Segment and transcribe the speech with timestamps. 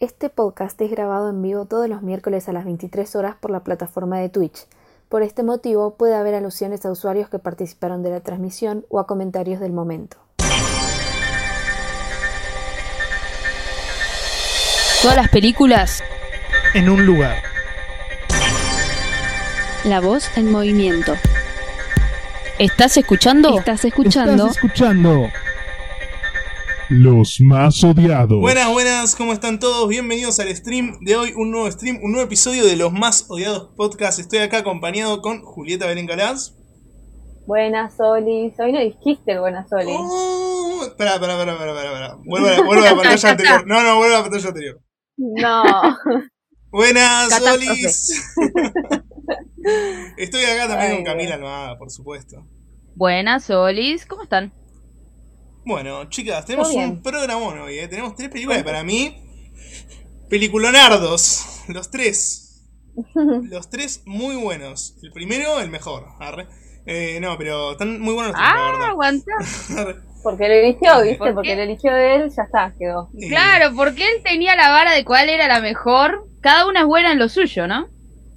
[0.00, 3.60] Este podcast es grabado en vivo todos los miércoles a las 23 horas por la
[3.60, 4.66] plataforma de Twitch.
[5.10, 9.06] Por este motivo puede haber alusiones a usuarios que participaron de la transmisión o a
[9.06, 10.16] comentarios del momento.
[15.02, 16.02] Todas las películas
[16.72, 17.36] en un lugar.
[19.84, 21.14] La voz en movimiento.
[22.58, 23.58] ¿Estás escuchando?
[23.58, 24.46] Estás escuchando.
[24.46, 25.30] Estás escuchando.
[26.90, 28.40] Los más odiados.
[28.40, 29.88] Buenas, buenas, ¿cómo están todos?
[29.88, 33.70] Bienvenidos al stream de hoy, un nuevo stream, un nuevo episodio de Los más odiados
[33.76, 34.18] podcast.
[34.18, 36.08] Estoy acá acompañado con Julieta Belén.
[37.46, 38.58] Buenas, Solis.
[38.58, 39.94] Hoy no dijiste buenas, Solis.
[39.96, 42.16] Oh, espera, espera, espera, espera, espera.
[42.24, 43.66] Vuelvo a, vuelvo a la pantalla anterior.
[43.68, 44.80] No, no, vuelvo a la pantalla anterior.
[45.16, 45.62] No.
[46.72, 47.66] Buenas, Catástrofe.
[47.66, 48.36] Solis.
[50.16, 51.36] Estoy acá también Ay, con Camila.
[51.36, 52.44] Almada, por supuesto.
[52.96, 54.06] Buenas, Solis.
[54.06, 54.52] ¿Cómo están?
[55.64, 57.88] Bueno, chicas, tenemos un programón hoy, ¿eh?
[57.88, 59.16] Tenemos tres películas para mí.
[60.28, 61.62] Peliculonardos.
[61.68, 62.64] Los tres.
[63.14, 64.96] Los tres muy buenos.
[65.02, 66.06] El primero, el mejor.
[66.18, 66.46] Arre.
[66.86, 68.88] Eh, no, pero están muy buenos los tres, la Ah, verdad.
[68.88, 69.32] aguanta.
[70.22, 71.18] Porque lo eligió, ¿viste?
[71.18, 73.10] ¿Por Porque lo eligió de él, ya está, quedó.
[73.20, 76.26] Eh, Claro, porque él tenía la vara de cuál era la mejor.
[76.40, 77.88] Cada una es buena en lo suyo, ¿no?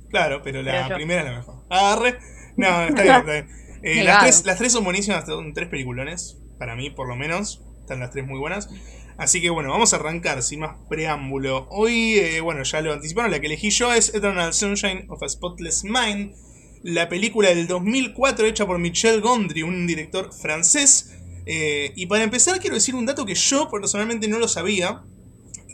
[0.10, 1.56] Claro, pero la Pero primera es la mejor.
[1.70, 2.20] Arre.
[2.58, 3.48] No, está bien, está bien.
[3.86, 6.38] Eh, las, tres, las tres son buenísimas, son tres peliculones.
[6.64, 7.62] Para mí, por lo menos.
[7.82, 8.70] Están las tres muy buenas.
[9.18, 11.68] Así que bueno, vamos a arrancar sin más preámbulo.
[11.70, 15.28] Hoy, eh, bueno, ya lo anticiparon, la que elegí yo es Eternal Sunshine of a
[15.28, 16.34] Spotless Mind.
[16.82, 21.14] La película del 2004 hecha por Michel Gondry, un director francés.
[21.46, 25.04] Eh, y para empezar quiero decir un dato que yo personalmente no lo sabía.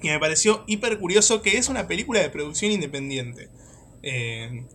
[0.01, 3.51] Que me pareció hiper curioso, que es una película de producción independiente.
[4.01, 4.65] Eh,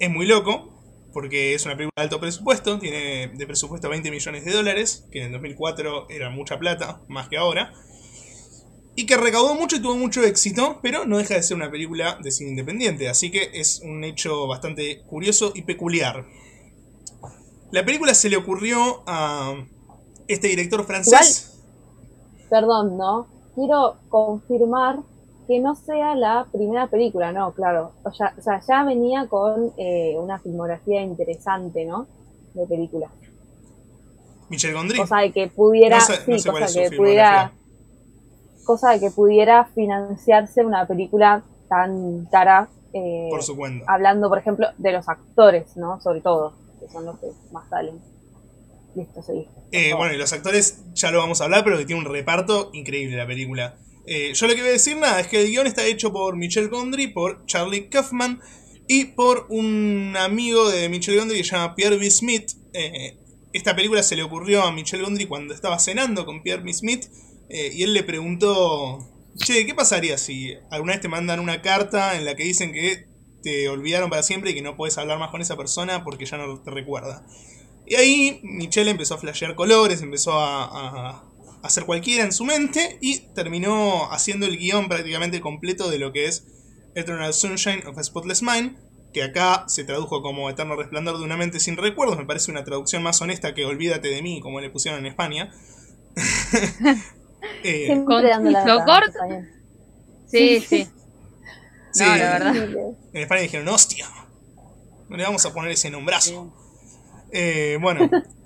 [0.00, 0.79] es muy loco,
[1.12, 5.20] porque es una película de alto presupuesto, tiene de presupuesto 20 millones de dólares, que
[5.20, 7.72] en el 2004 era mucha plata, más que ahora.
[8.96, 12.18] Y que recaudó mucho y tuvo mucho éxito, pero no deja de ser una película
[12.22, 16.26] de cine independiente, así que es un hecho bastante curioso y peculiar.
[17.70, 19.54] La película se le ocurrió a
[20.26, 21.60] este director francés.
[22.50, 23.28] Perdón, ¿no?
[23.54, 25.00] Quiero confirmar
[25.50, 27.90] que no sea la primera película, no, claro.
[28.04, 32.06] O, ya- o sea, ya venía con eh, una filmografía interesante, ¿no?
[32.54, 33.10] De películas.
[34.48, 34.96] Michel Gondry.
[34.96, 37.52] Cosa de que pudiera, No sé- no sí, sé cosa que pudiera,
[38.64, 43.84] cosa de que pudiera financiarse una película tan cara, eh, Por su cuenta.
[43.92, 46.00] hablando, por ejemplo, de los actores, ¿no?
[46.00, 47.98] Sobre todo, que son los que más salen.
[48.94, 49.48] Listo, seguí.
[49.72, 52.70] Eh, bueno, y los actores ya lo vamos a hablar, pero que tiene un reparto
[52.72, 53.74] increíble la película.
[54.06, 56.36] Eh, yo lo que voy a decir nada es que el guion está hecho por
[56.36, 58.40] Michel Gondry, por Charlie Kaufman
[58.88, 62.10] y por un amigo de Michel Gondry que se llama Pierre B.
[62.10, 62.52] Smith.
[62.72, 63.16] Eh,
[63.52, 66.72] esta película se le ocurrió a Michel Gondry cuando estaba cenando con Pierre B.
[66.72, 67.06] Smith
[67.48, 68.98] eh, y él le preguntó,
[69.36, 73.08] che, ¿qué pasaría si alguna vez te mandan una carta en la que dicen que
[73.42, 76.36] te olvidaron para siempre y que no puedes hablar más con esa persona porque ya
[76.36, 77.26] no te recuerda?
[77.86, 81.24] Y ahí Michelle empezó a flashear colores, empezó a,
[81.62, 86.26] hacer cualquiera en su mente y terminó haciendo el guion prácticamente completo de lo que
[86.26, 86.46] es
[86.94, 88.76] Eternal Sunshine of a Spotless Mind,
[89.12, 92.64] que acá se tradujo como Eterno Resplandor de una mente sin recuerdos, me parece una
[92.64, 95.52] traducción más honesta que Olvídate de mí, como le pusieron en España.
[97.64, 99.18] Eh, Siempre dando la corto.
[100.26, 100.86] Sí, sí.
[101.90, 102.56] sí, No, la verdad.
[103.14, 104.06] En España dijeron, hostia,
[105.08, 106.54] no le vamos a poner ese nombrazo.
[107.32, 108.10] Eh, bueno,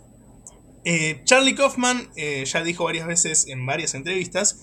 [0.85, 4.61] eh, Charlie Kaufman eh, ya dijo varias veces en varias entrevistas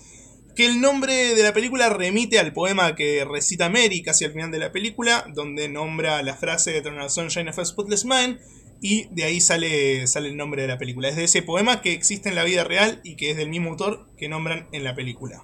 [0.56, 4.52] que el nombre de la película remite al poema que recita Mary casi al final
[4.52, 8.40] de la película, donde nombra la frase de Eternal Sunshine of a Spotless Mind,
[8.82, 11.08] y de ahí sale, sale el nombre de la película.
[11.08, 13.70] Es de ese poema que existe en la vida real y que es del mismo
[13.70, 15.44] autor que nombran en la película.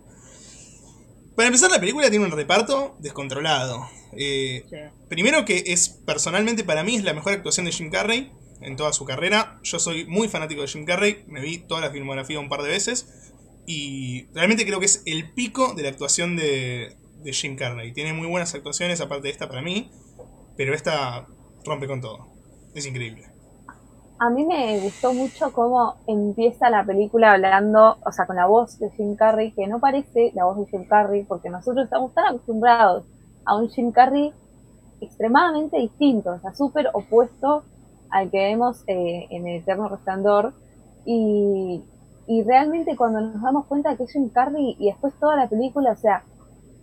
[1.36, 3.88] Para empezar, la película tiene un reparto descontrolado.
[4.18, 4.76] Eh, Sí.
[5.08, 8.32] Primero que es, personalmente para mí, es la mejor actuación de Jim Carrey
[8.62, 9.60] en toda su carrera.
[9.64, 12.70] Yo soy muy fanático de Jim Carrey, me vi toda la filmografía un par de
[12.70, 13.34] veces.
[13.66, 17.94] Y realmente creo que es el pico de la actuación de, de Jim Carrey.
[17.94, 19.92] Tiene muy buenas actuaciones, aparte de esta para mí.
[20.56, 21.28] Pero esta
[21.66, 22.28] rompe con todo.
[22.74, 23.30] Es increíble.
[24.20, 28.80] A mí me gustó mucho cómo empieza la película hablando, o sea, con la voz
[28.80, 32.26] de Jim Carrey, que no parece la voz de Jim Carrey, porque nosotros estamos tan
[32.26, 33.06] acostumbrados
[33.46, 34.34] a un Jim Carrey
[35.02, 37.64] extremadamente distinto, o sea, súper opuesto
[38.10, 40.54] al que vemos eh, en el Eterno Resplandor.
[41.06, 41.84] Y,
[42.28, 45.96] y realmente cuando nos damos cuenta que Jim Carrey y después toda la película, o
[45.96, 46.24] sea,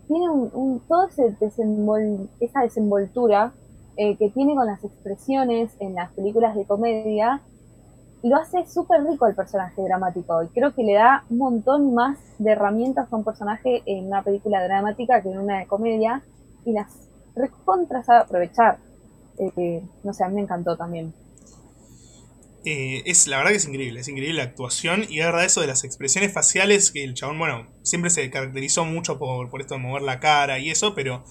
[0.09, 3.53] tiene un, un- todo ese desenvol- esa desenvoltura
[3.97, 7.41] eh, que tiene con las expresiones en las películas de comedia
[8.23, 12.19] lo hace súper rico el personaje dramático y creo que le da un montón más
[12.39, 16.23] de herramientas a un personaje en una película dramática que en una de comedia
[16.65, 16.89] y las
[17.37, 18.79] recontra sabe aprovechar.
[19.39, 21.13] Eh, no sé, a mí me encantó también.
[22.67, 25.61] Eh, es la verdad que es increíble, es increíble la actuación y es verdad eso
[25.61, 29.75] de las expresiones faciales que el chabón, bueno, siempre se caracterizó mucho por, por esto
[29.75, 31.25] de mover la cara y eso, pero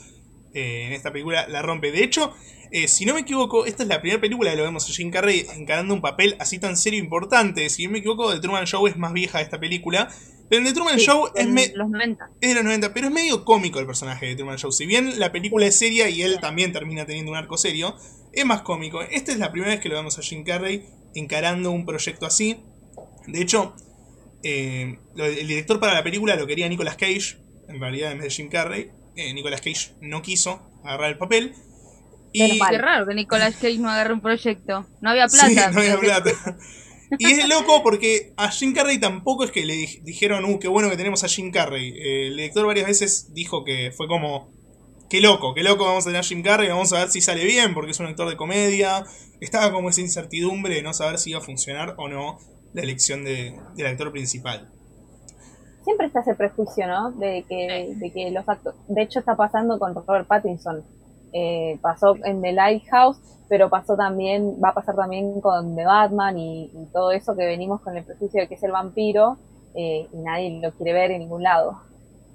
[0.54, 1.92] eh, en esta película la rompe.
[1.92, 2.34] De hecho,
[2.72, 5.10] eh, si no me equivoco, esta es la primera película que lo vemos a Jim
[5.10, 7.68] Carrey encarando un papel así tan serio e importante.
[7.70, 10.10] Si no me equivoco, The Truman Show es más vieja esta película.
[10.54, 12.30] Pero en The Truman Sí, Show es, me- los 90.
[12.40, 14.72] es de los 90, pero es medio cómico el personaje de Truman Show.
[14.72, 17.96] Si bien la película es seria y él también termina teniendo un arco serio,
[18.34, 19.02] es más cómico.
[19.02, 20.86] Esta es la primera vez que lo vemos a Jim Carrey
[21.16, 22.64] encarando un proyecto así.
[23.26, 23.74] De hecho,
[24.44, 28.30] eh, el director para la película lo quería Nicolas Cage, en realidad en vez de
[28.36, 28.92] Jim Carrey.
[29.16, 31.56] Eh, Nicolas Cage no quiso agarrar el papel.
[32.32, 32.60] Y.
[32.60, 34.86] Qué raro que Nicolas Cage no agarre un proyecto.
[35.02, 35.48] No había plata.
[35.48, 36.32] Sí, no había plata.
[37.20, 40.68] Y es loco porque a Jim Carrey tampoco es que le dij- dijeron, uh, qué
[40.68, 41.90] bueno que tenemos a Jim Carrey.
[41.90, 44.52] Eh, el director varias veces dijo que fue como,
[45.10, 47.44] qué loco, qué loco vamos a tener a Jim Carrey, vamos a ver si sale
[47.46, 49.04] bien porque es un actor de comedia.
[49.40, 52.40] Estaba como esa incertidumbre de no saber si iba a funcionar o no
[52.74, 54.72] la elección de- del actor principal.
[55.84, 57.12] Siempre está ese prejuicio, ¿no?
[57.12, 58.80] De que, de que los actores.
[58.88, 60.84] De hecho, está pasando con Robert Pattinson.
[61.34, 63.18] Eh, pasó en The Lighthouse,
[63.50, 67.46] pero pasó también, va a pasar también con The Batman y, y todo eso que
[67.46, 69.38] venimos con el prejuicio de que es el vampiro
[69.76, 71.82] eh, y nadie lo quiere ver en ningún lado.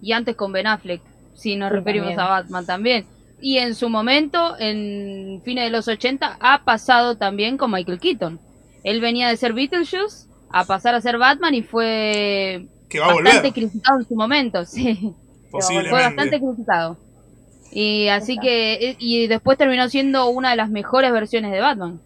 [0.03, 1.01] Y antes con Ben Affleck,
[1.35, 2.21] si nos Sí, referimos también.
[2.21, 3.07] a Batman también.
[3.41, 8.41] Y en su momento, en fines de los 80, ha pasado también con Michael Keaton.
[8.83, 13.15] Él venía de ser Beetlejuice a pasar a ser Batman y fue Que va a
[13.15, 15.15] bastante volver, criticado en su momento, sí.
[15.51, 16.97] Fue bastante criticado.
[17.71, 18.43] Y así Exacto.
[18.49, 22.01] que, eh, y después terminó siendo una de las mejores versiones de Batman.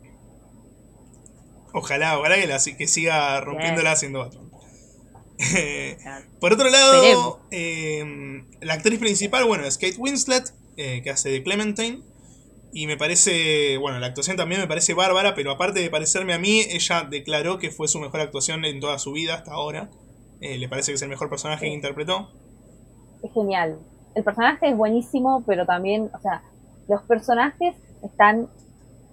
[1.73, 4.51] Ojalá, ojalá que, la- que siga rompiéndola haciendo Batman.
[6.41, 11.43] Por otro lado, eh, la actriz principal, bueno, es Kate Winslet, eh, que hace de
[11.43, 12.03] Clementine.
[12.75, 16.39] Y me parece, bueno, la actuación también me parece bárbara, pero aparte de parecerme a
[16.39, 19.91] mí, ella declaró que fue su mejor actuación en toda su vida hasta ahora.
[20.41, 22.31] Eh, le parece que es el mejor personaje que interpretó.
[23.23, 23.79] Es genial.
[24.15, 26.43] El personaje es buenísimo, pero también, o sea,
[26.89, 28.49] los personajes están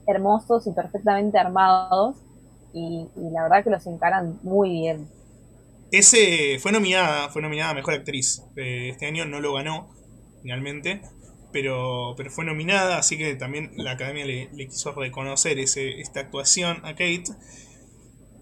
[0.07, 2.17] hermosos y perfectamente armados.
[2.73, 5.07] Y, y la verdad que los encaran muy bien.
[5.91, 8.43] Ese fue nominada, fue nominada a mejor actriz.
[8.55, 9.89] Eh, este año no lo ganó,
[10.41, 11.01] finalmente.
[11.51, 16.19] Pero, pero fue nominada, así que también la academia le, le quiso reconocer ese, esta
[16.19, 17.23] actuación a Kate.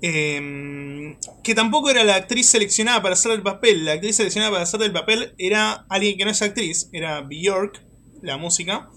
[0.02, 3.86] Em, que tampoco era la actriz seleccionada para hacer el papel.
[3.86, 7.84] La actriz seleccionada para hacer el papel era alguien que no es actriz, era Bjork,
[8.22, 8.90] la música.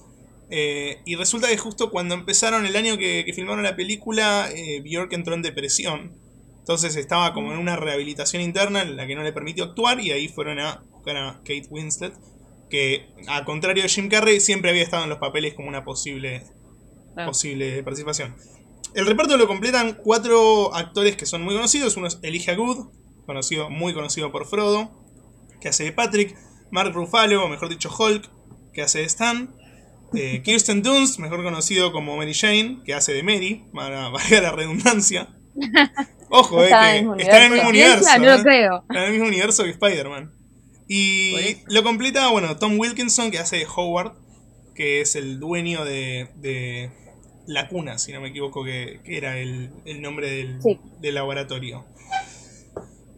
[0.51, 4.81] Eh, y resulta que justo cuando empezaron el año que, que filmaron la película, eh,
[4.83, 6.13] Bjork entró en depresión.
[6.59, 10.11] Entonces estaba como en una rehabilitación interna en la que no le permitió actuar y
[10.13, 12.13] ahí fueron a buscar a Kate Winslet,
[12.69, 16.45] que a contrario de Jim Carrey siempre había estado en los papeles como una posible,
[17.15, 17.31] Claro.
[17.31, 18.37] posible participación.
[18.95, 21.97] El reparto lo completan cuatro actores que son muy conocidos.
[21.97, 22.89] Uno es Elijah Good,
[23.27, 24.91] conocido, muy conocido por Frodo,
[25.61, 26.37] que hace de Patrick.
[26.71, 28.31] Mark Ruffalo, o mejor dicho Hulk,
[28.73, 29.55] que hace de Stan.
[30.15, 34.53] Eh, Kirsten Dunst, mejor conocido como Mary Jane, que hace de Mary, para valga la
[34.53, 35.29] redundancia.
[36.31, 38.19] Ojo, eh, Está en el que mismo está en el mismo universo.
[38.19, 38.43] No eh.
[38.43, 38.83] creo.
[38.83, 40.35] Está en el mismo universo que Spider-Man.
[40.89, 44.15] Y lo completa, bueno, Tom Wilkinson, que hace de Howard,
[44.75, 46.91] que es el dueño de, de
[47.51, 50.79] La Cuna, si no me equivoco, que, que era el, el nombre del, Sí.
[51.01, 51.85] del laboratorio.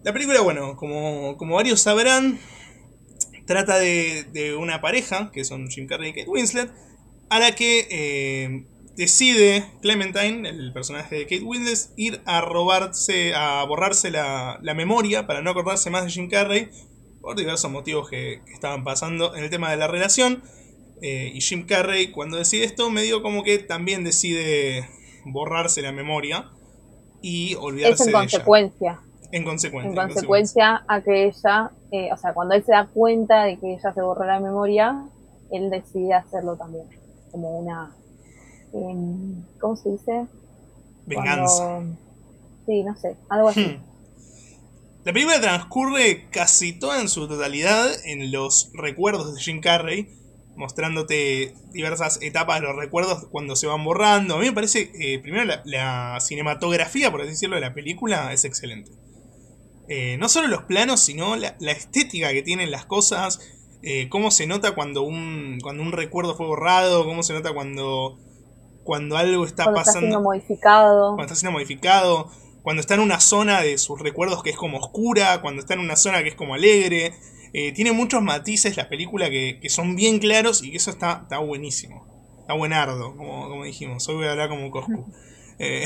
[0.05, 2.41] La película, bueno, como, como varios sabrán,
[3.47, 6.71] trata de, de una pareja, que son Jim Carrey y Kate Winslet,
[7.29, 8.65] a la que eh,
[8.97, 15.27] decide Clementine, el personaje de Kate Winslet, ir a robarse, a borrarse la, la memoria
[15.27, 16.69] para no acordarse más de Jim Carrey,
[17.21, 20.43] por diversos motivos que, que estaban pasando en el tema de la relación.
[21.03, 24.89] Eh, y Jim Carrey, cuando decide esto, medio como que también decide
[25.25, 26.51] borrarse la memoria
[27.21, 28.91] y olvidarse Es en de consecuencia.
[28.93, 29.29] ella.
[29.33, 29.91] En consecuencia.
[29.93, 33.59] En en consecuencia a que ella, eh, o sea, cuando él se da cuenta de
[33.59, 35.05] que ella se borró la memoria,
[35.51, 36.87] él decide hacerlo también.
[37.31, 37.97] Como una.
[38.75, 40.27] em, ¿Cómo se dice?
[41.07, 41.65] Venganza.
[41.65, 41.97] Cuando-
[42.67, 43.61] Sí, no sé, algo así.
[43.65, 43.83] Hmm.
[45.05, 50.09] La película transcurre casi toda en su totalidad en los recuerdos de Jim Carrey,
[50.57, 54.37] mostrándote diversas etapas de los recuerdos cuando se van borrando.
[54.37, 58.33] A mí me parece, eh, primero, la, la cinematografía, por así decirlo, de la película
[58.33, 58.91] es excelente.
[59.89, 63.41] Eh, no solo los planos, sino la, la estética que tienen las cosas,
[63.83, 68.17] eh, cómo se nota cuando un, cuando un recuerdo fue borrado, cómo se nota cuando,
[68.85, 71.07] cuando algo está Cuando está pasando siendo modificado.
[71.09, 72.31] cuando está siendo modificado.
[72.63, 75.81] cuando está en una zona de sus recuerdos que es como oscura, cuando está en
[75.81, 77.13] una zona que es como alegre.
[77.55, 81.21] Eh, tiene muchos matices la película que, que, son bien claros y que eso está,
[81.23, 82.07] está buenísimo.
[82.41, 84.09] Está buenardo, como, como dijimos.
[84.09, 85.07] Hoy voy a hablar como Coscu.
[85.59, 85.85] Eh,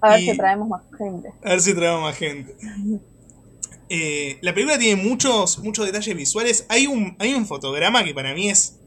[0.00, 1.28] a ver si traemos más gente.
[1.44, 2.56] A ver si traemos más gente.
[3.88, 6.66] Eh, la película tiene muchos, muchos detalles visuales.
[6.68, 8.80] Hay un, hay un fotograma que para mí es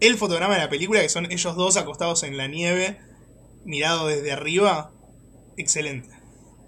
[0.00, 2.98] el fotograma de la película, que son ellos dos acostados en la nieve,
[3.64, 4.90] mirado desde arriba.
[5.56, 6.08] Excelente.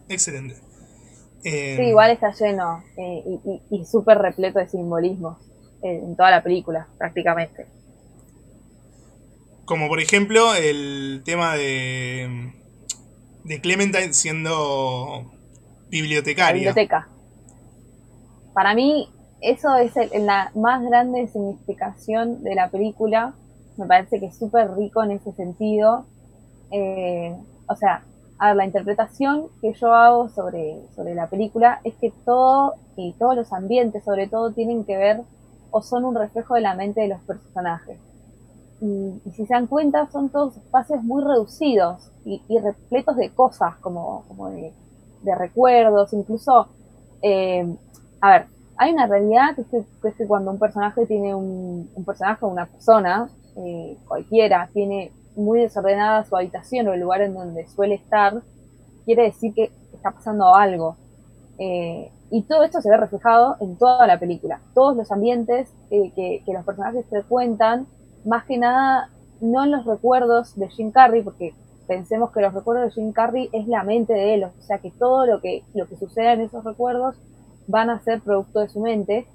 [0.08, 0.56] Excelente.
[1.44, 5.38] Eh, sí, igual está lleno eh, y, y, súper repleto de simbolismos
[5.82, 7.66] en toda la película, prácticamente.
[9.64, 12.52] Como por ejemplo el tema de,
[13.44, 15.32] de Clementine siendo
[15.88, 16.54] bibliotecaria.
[16.54, 17.08] biblioteca.
[18.52, 19.08] Para mí,
[19.40, 23.34] eso es la más grande significación de la película.
[23.76, 26.06] Me parece que es súper rico en ese sentido.
[26.70, 27.34] Eh,
[27.66, 28.04] o sea,
[28.40, 33.12] a ver, la interpretación que yo hago sobre, sobre la película es que todo y
[33.12, 35.20] todos los ambientes, sobre todo, tienen que ver
[35.70, 37.98] o son un reflejo de la mente de los personajes.
[38.80, 44.24] Y, si se dan cuenta, son todos espacios muy reducidos y, repletos de cosas, como,
[44.26, 44.72] como de,
[45.38, 46.68] recuerdos, incluso,
[47.20, 47.70] eh,
[48.22, 48.46] a ver,
[48.78, 53.28] hay una realidad que es que, cuando un personaje tiene un, un personaje una persona,
[53.56, 58.42] eh, cualquiera, tiene muy desordenada su habitación o el lugar en donde suele estar,
[59.04, 60.96] quiere decir que está pasando algo.
[61.58, 64.60] Eh, y todo esto se ve reflejado en toda la película.
[64.72, 67.86] Todos los ambientes eh, que, los personajes frecuentan,
[68.24, 69.10] más que nada,
[69.40, 71.54] no en los recuerdos de Jim Carrey, porque
[71.88, 74.92] pensemos que los recuerdos de Jim Carrey es la mente de él, o sea que
[74.92, 77.16] todo lo que, lo que suceda en esos recuerdos
[77.66, 79.26] van a ser producto de su mente,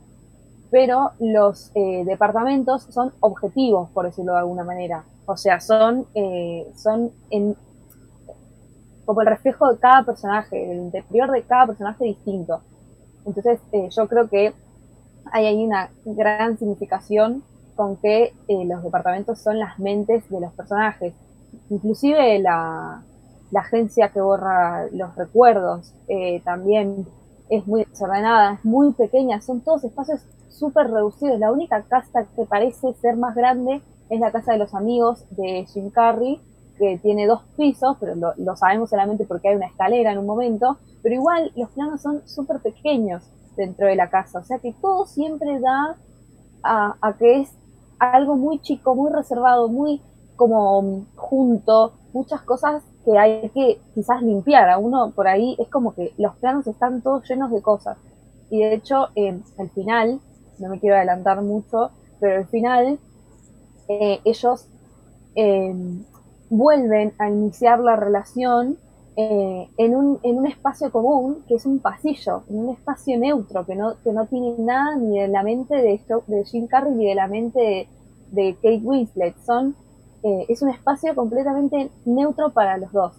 [0.71, 5.03] pero los eh, departamentos son objetivos, por decirlo de alguna manera.
[5.25, 7.55] O sea, son, eh, son en,
[9.05, 12.61] como el reflejo de cada personaje, el interior de cada personaje distinto.
[13.25, 14.53] Entonces, eh, yo creo que
[15.31, 17.43] hay ahí una gran significación
[17.75, 21.13] con que los departamentos son las mentes de los personajes.
[21.69, 23.03] Inclusive la,
[23.51, 25.93] la agencia que borra los recuerdos
[26.45, 27.05] también
[27.49, 31.39] es muy desordenada, es muy pequeña, son todos espacios súper reducidos.
[31.39, 35.65] La única casa que parece ser más grande es la casa de los amigos de
[35.73, 36.41] Jim Carrey,
[36.77, 40.77] que tiene dos pisos, pero lo, sabemos solamente porque hay una escalera en un momento,
[41.01, 43.23] pero igual los planos son súper pequeños
[43.55, 45.95] dentro de la casa, o sea que todo siempre da
[46.63, 47.51] a, a, que es
[47.99, 50.01] algo muy chico, muy reservado, muy
[50.35, 54.69] como junto, muchas cosas que hay que quizás limpiar.
[54.69, 57.97] A uno por ahí es como que los planos están todos llenos de cosas.
[58.49, 60.19] Y de hecho, eh, al final,
[60.59, 62.99] no me quiero adelantar mucho, pero al final
[63.87, 64.67] eh, ellos
[65.35, 65.73] eh,
[66.49, 68.77] vuelven a iniciar la relación
[69.17, 73.73] en, un, en un espacio común, que es un pasillo, en un espacio neutro, que
[73.73, 77.15] no, que no tiene nada ni de la mente de, de Jim Carrey ni de
[77.15, 77.87] la mente de,
[78.31, 79.35] de Kate Winslet.
[79.45, 79.73] Son
[80.25, 83.13] eh, es un espacio completamente neutro para los dos.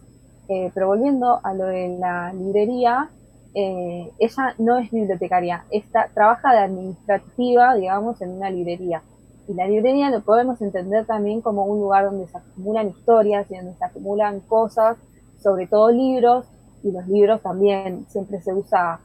[0.49, 3.11] Eh, pero volviendo a lo de la librería,
[3.55, 9.03] eh, ella no es bibliotecaria, esta, trabaja de administrativa, digamos, en una librería.
[9.49, 13.57] Y la librería lo podemos entender también como un lugar donde se acumulan historias y
[13.57, 14.97] donde se acumulan cosas,
[15.39, 16.47] sobre todo libros,
[16.83, 19.01] y los libros también siempre se usa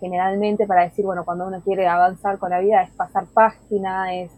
[0.00, 4.30] generalmente para decir, bueno, cuando uno quiere avanzar con la vida es pasar página, es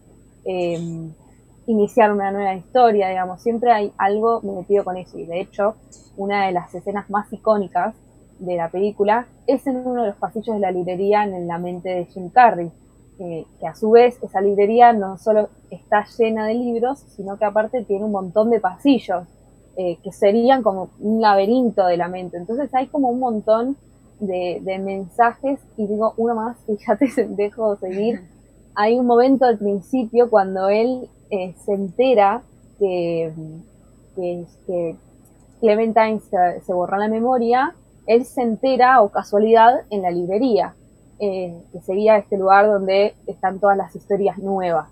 [1.65, 5.75] iniciar una nueva historia, digamos, siempre hay algo metido con eso y de hecho
[6.17, 7.95] una de las escenas más icónicas
[8.39, 11.89] de la película es en uno de los pasillos de la librería en la mente
[11.89, 12.71] de Jim Carrey,
[13.19, 17.83] que a su vez esa librería no solo está llena de libros, sino que aparte
[17.83, 19.27] tiene un montón de pasillos
[19.75, 22.37] eh, que serían como un laberinto de la mente.
[22.37, 23.77] Entonces hay como un montón
[24.19, 28.21] de, de mensajes y digo uno más y ya te dejo seguir.
[28.75, 32.41] Hay un momento al principio cuando él eh, se entera
[32.77, 33.31] que,
[34.15, 34.95] que,
[35.59, 36.19] Clementine
[36.65, 37.75] se, borra la memoria,
[38.07, 40.73] él se entera, o casualidad, en la librería,
[41.19, 44.89] eh, que sería este lugar donde están todas las historias nuevas.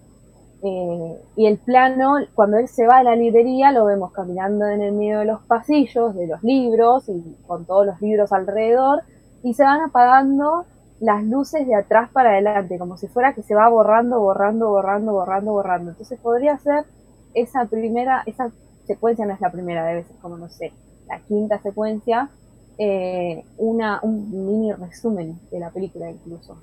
[0.63, 4.81] Eh, y el plano, cuando él se va a la librería, lo vemos caminando en
[4.81, 9.03] el medio de los pasillos, de los libros, y con todos los libros alrededor,
[9.43, 10.65] y se van apagando
[10.99, 15.13] las luces de atrás para adelante, como si fuera que se va borrando, borrando, borrando,
[15.13, 15.91] borrando, borrando.
[15.91, 16.85] Entonces podría ser
[17.33, 18.51] esa primera, esa
[18.85, 20.73] secuencia no es la primera, debe ser como, no sé,
[21.07, 22.29] la quinta secuencia,
[22.77, 26.61] eh, una, un mini resumen de la película incluso.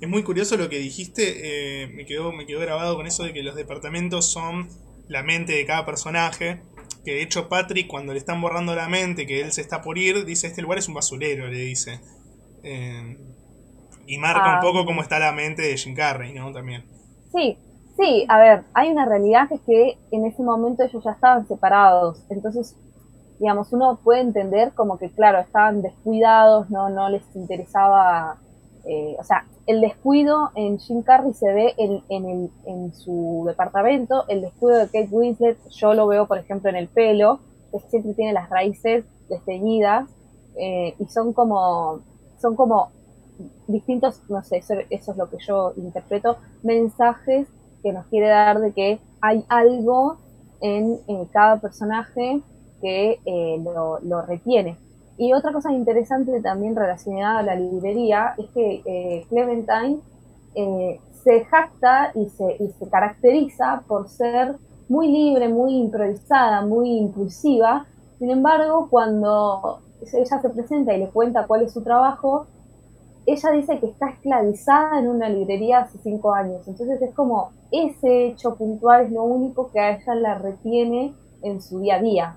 [0.00, 3.32] Es muy curioso lo que dijiste, eh, me, quedó, me quedó grabado con eso de
[3.34, 4.68] que los departamentos son
[5.08, 6.62] la mente de cada personaje.
[7.04, 9.96] que de hecho Patrick cuando le están borrando la mente, que él se está por
[9.98, 12.00] ir, dice, este lugar es un basurero, le dice.
[12.62, 13.16] Eh,
[14.06, 14.54] y marca Ah.
[14.56, 16.52] un poco cómo está la mente de Jim Carrey, ¿no?
[16.52, 16.84] También.
[17.34, 17.56] Sí,
[17.98, 21.46] sí, a ver, hay una realidad que es que en ese momento ellos ya estaban
[21.46, 22.76] separados, entonces,
[23.40, 28.36] digamos, uno puede entender como que, claro, estaban descuidados, no, no les interesaba,
[28.84, 33.44] eh, o sea, el descuido en Jim Carrey se ve en, en, el, en su
[33.46, 37.40] departamento, el descuido de Kate Winslet yo lo veo, por ejemplo, en el pelo,
[37.72, 40.10] que siempre tiene las raíces desteñidas,
[40.56, 42.00] eh, y son como,
[42.42, 42.90] son como
[43.68, 47.48] distintos, no sé, eso, eso es lo que yo interpreto, mensajes
[47.82, 50.18] que nos quiere dar de que hay algo
[50.60, 52.42] en, en cada personaje
[52.80, 54.76] que eh, lo, retiene.
[55.18, 59.98] Y otra cosa interesante también relacionada a la librería es que eh, Clementine
[60.54, 64.56] eh, se jacta y se, y se caracteriza por ser
[64.88, 67.86] muy libre, muy improvisada, muy impulsiva.
[68.18, 69.80] Sin embargo, cuando
[70.12, 72.46] ella se presenta y le cuenta cuál es su trabajo,
[73.26, 76.66] ella dice que está esclavizada en una librería hace cinco años.
[76.66, 81.62] Entonces es como ese hecho puntual es lo único que a ella la retiene en
[81.62, 82.36] su día a día,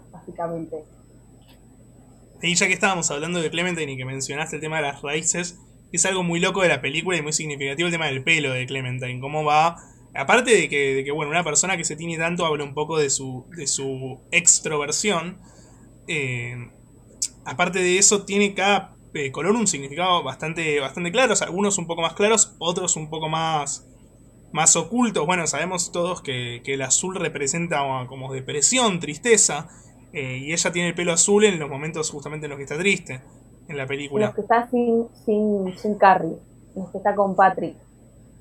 [2.41, 5.59] Y ya que estábamos hablando de Clementine y que mencionaste el tema de las raíces,
[5.93, 8.65] es algo muy loco de la película y muy significativo el tema del pelo de
[8.65, 9.19] Clementine.
[9.19, 9.77] Cómo va.
[10.15, 12.97] Aparte de que, de que bueno, una persona que se tiene tanto habla un poco
[12.97, 15.39] de su, de su extroversión.
[16.07, 16.55] eh,
[17.45, 21.33] aparte de eso, tiene cada eh, color un significado bastante, bastante claro.
[21.41, 23.87] Algunos un poco más claros, otros un poco más,
[24.51, 25.25] más ocultos.
[25.25, 29.69] Bueno, sabemos todos que, que el azul representa como depresión, tristeza.
[30.13, 32.77] Eh, y ella tiene el pelo azul en los momentos justamente en los que está
[32.77, 33.21] triste
[33.67, 34.27] en la En película.
[34.27, 36.37] los que está sin, sin, sin Carrie,
[36.75, 37.77] en los que está con Patrick,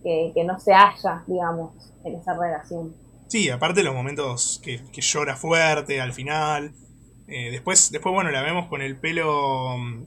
[0.03, 1.75] que, que no se halla, digamos,
[2.05, 2.95] en esa relación.
[3.29, 6.75] Sí, aparte de los momentos que, que llora fuerte al final.
[7.29, 10.05] Eh, después, después, bueno, la vemos con el pelo mm,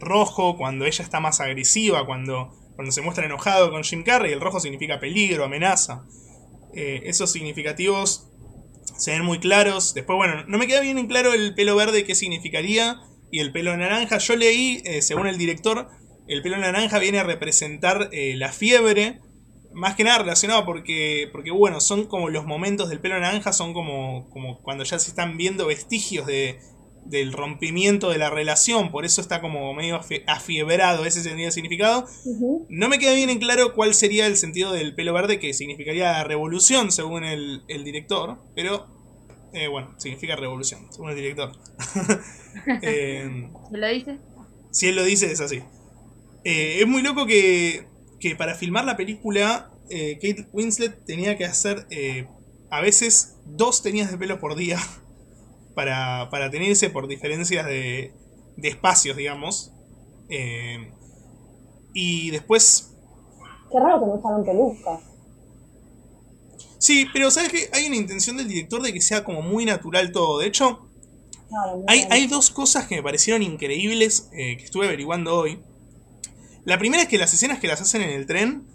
[0.00, 4.32] rojo cuando ella está más agresiva, cuando, cuando se muestra enojado con Jim Carrey.
[4.32, 6.04] El rojo significa peligro, amenaza.
[6.72, 8.29] Eh, esos significativos
[9.00, 9.94] se ven muy claros.
[9.94, 13.00] Después, bueno, no me queda bien en claro el pelo verde qué significaría.
[13.32, 15.88] Y el pelo naranja, yo leí, eh, según el director,
[16.26, 19.20] el pelo naranja viene a representar eh, la fiebre.
[19.72, 23.72] Más que nada relacionado porque, porque, bueno, son como los momentos del pelo naranja, son
[23.72, 26.58] como, como cuando ya se están viendo vestigios de,
[27.04, 31.52] del rompimiento de la relación, por eso está como medio afi- afiebrado, ese sería el
[31.52, 32.06] significado.
[32.68, 36.22] No me queda bien en claro cuál sería el sentido del pelo verde, que significaría
[36.24, 38.86] revolución, según el, el director, pero
[39.52, 41.52] eh, bueno, significa revolución, según el director.
[42.82, 44.18] Eh, ¿Se lo dice?
[44.72, 45.62] si él lo dice, es así.
[46.44, 47.86] Eh, es muy loco que,
[48.18, 52.26] que para filmar la película, eh, Kate Winslet tenía que hacer eh,
[52.70, 54.78] a veces dos tenías de pelo por día
[55.74, 58.12] para, para tenerse por diferencias de,
[58.56, 59.72] de espacios, digamos.
[60.28, 60.92] Eh,
[61.92, 62.94] y después
[63.70, 65.00] Qué raro que no usaron peluca.
[66.78, 67.68] Sí, pero ¿sabes qué?
[67.72, 70.38] Hay una intención del director de que sea como muy natural todo.
[70.38, 70.88] De hecho,
[71.48, 75.60] Claro, hay, hay dos cosas que me parecieron increíbles eh, que estuve averiguando hoy.
[76.64, 78.66] La primera es que las escenas que las hacen en el tren,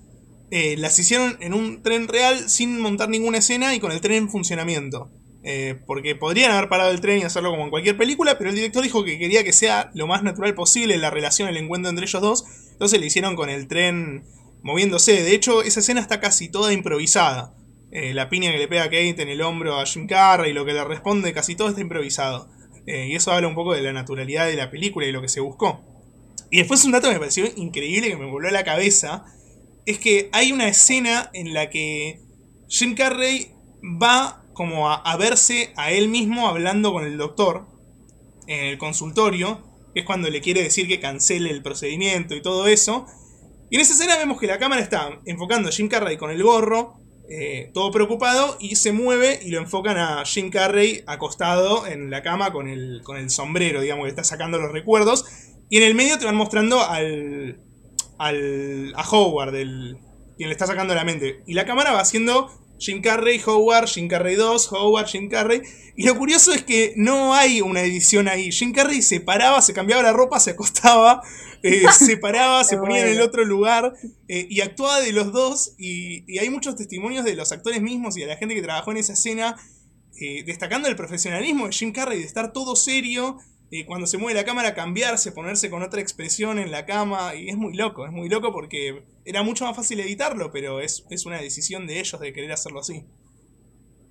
[0.51, 4.23] eh, las hicieron en un tren real sin montar ninguna escena y con el tren
[4.23, 5.09] en funcionamiento.
[5.47, 8.55] Eh, porque podrían haber parado el tren y hacerlo como en cualquier película, pero el
[8.55, 12.05] director dijo que quería que sea lo más natural posible la relación, el encuentro entre
[12.05, 12.45] ellos dos.
[12.71, 14.25] Entonces le hicieron con el tren
[14.63, 15.21] moviéndose.
[15.21, 17.53] De hecho, esa escena está casi toda improvisada.
[17.91, 20.73] Eh, la piña que le pega Kate en el hombro a Jim Carrey, lo que
[20.73, 22.49] le responde, casi todo está improvisado.
[22.87, 25.29] Eh, y eso habla un poco de la naturalidad de la película y lo que
[25.29, 25.85] se buscó.
[26.49, 29.25] Y después un dato que me pareció increíble, que me voló a la cabeza,
[29.85, 32.19] es que hay una escena en la que
[32.67, 33.51] Jim Carrey
[33.83, 37.67] va como a, verse a él mismo hablando con el doctor
[38.47, 39.61] en el consultorio,
[39.93, 43.05] que es cuando le quiere decir que cancele el procedimiento y todo eso.
[43.69, 46.41] Y en esa escena vemos que la cámara está enfocando a Jim Carrey con el
[46.41, 46.95] gorro,
[47.29, 52.23] eh, todo preocupado, y se mueve y lo enfocan a Jim Carrey acostado en la
[52.23, 55.25] cama con el, con el sombrero, digamos, que está sacando los recuerdos.
[55.69, 57.59] Y en el medio te van mostrando al,
[58.19, 59.97] al a Howard, el,
[60.37, 61.41] quien le está sacando la mente.
[61.45, 65.61] Y la cámara va haciendo Jim Carrey, Howard, Jim Carrey 2, Howard, Jim Carrey.
[65.95, 68.51] Y lo curioso es que no hay una edición ahí.
[68.51, 71.21] Jim Carrey se paraba, se cambiaba la ropa, se acostaba,
[71.63, 73.93] eh, se paraba, se ponía en el otro lugar
[74.27, 75.73] eh, y actuaba de los dos.
[75.77, 78.91] Y, y hay muchos testimonios de los actores mismos y de la gente que trabajó
[78.91, 79.55] en esa escena.
[80.19, 83.37] eh, destacando el profesionalismo de Jim Carrey, de estar todo serio,
[83.87, 87.57] cuando se mueve la cámara cambiarse, ponerse con otra expresión en la cama, y es
[87.57, 91.37] muy loco, es muy loco porque era mucho más fácil editarlo, pero es, es una
[91.37, 93.05] decisión de ellos de querer hacerlo así.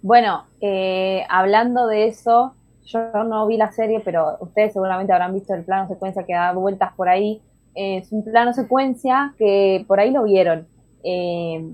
[0.03, 5.55] Bueno, eh, hablando de eso, yo no vi la serie, pero ustedes seguramente habrán visto
[5.55, 7.40] el plano secuencia que da vueltas por ahí.
[7.74, 10.66] es un plano secuencia que por ahí lo vieron.
[11.03, 11.64] Eh,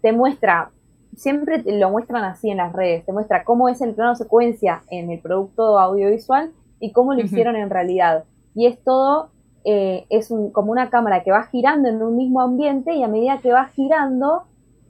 [0.00, 0.70] te muestra,
[1.16, 5.10] siempre lo muestran así en las redes, te muestra cómo es el plano secuencia en
[5.10, 8.24] el producto audiovisual y cómo lo hicieron en realidad.
[8.54, 9.30] Y es todo,
[9.64, 13.38] eh, es como una cámara que va girando en un mismo ambiente y a medida
[13.38, 14.44] que va girando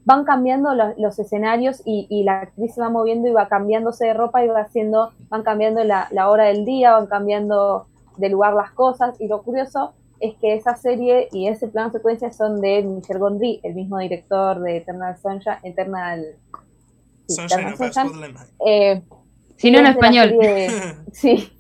[0.05, 4.45] van cambiando los, escenarios y, la actriz se va moviendo y va cambiándose de ropa
[4.45, 7.87] y va haciendo, van cambiando la, hora del día, van cambiando
[8.19, 9.19] de lugar las cosas.
[9.19, 13.61] Y lo curioso es que esa serie y ese plano secuencia son de Michel Gondry,
[13.63, 16.37] el mismo director de Eternal Sunshine, Eternal,
[17.27, 18.35] Sunshine,
[18.67, 19.03] eh,
[19.57, 20.35] si no en español.
[21.13, 21.51] sí,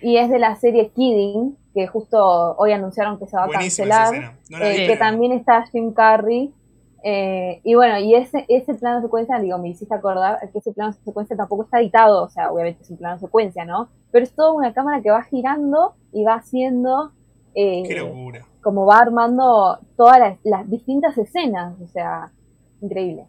[0.00, 4.36] y es de la serie Kidding, que justo hoy anunciaron que se va a cancelar,
[4.60, 6.52] eh, que también está Jim Carrey
[7.04, 10.72] eh, y bueno, y ese, ese plano de secuencia, digo, me hiciste acordar que ese
[10.72, 13.88] plano de secuencia tampoco está editado, o sea, obviamente es un plano de secuencia, ¿no?
[14.12, 17.10] Pero es toda una cámara que va girando y va haciendo...
[17.54, 18.46] Eh, Qué locura.
[18.62, 22.30] Como va armando todas las, distintas escenas, o sea,
[22.80, 23.26] increíble.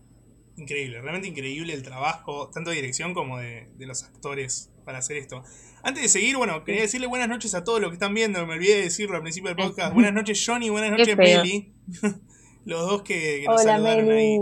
[0.55, 5.43] Increíble, realmente increíble el trabajo, tanto de dirección como de, los actores para hacer esto.
[5.81, 8.53] Antes de seguir, bueno, quería decirle buenas noches a todos los que están viendo, me
[8.53, 9.93] olvidé de decirlo al principio del podcast.
[9.93, 11.73] Buenas noches Johnny, buenas noches Meli.
[12.65, 14.39] los dos que, nos saludaron ahí.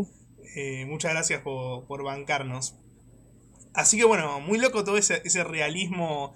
[0.56, 2.76] Eh, muchas gracias por, bancarnos.
[3.74, 6.34] Así que bueno, muy loco todo ese, realismo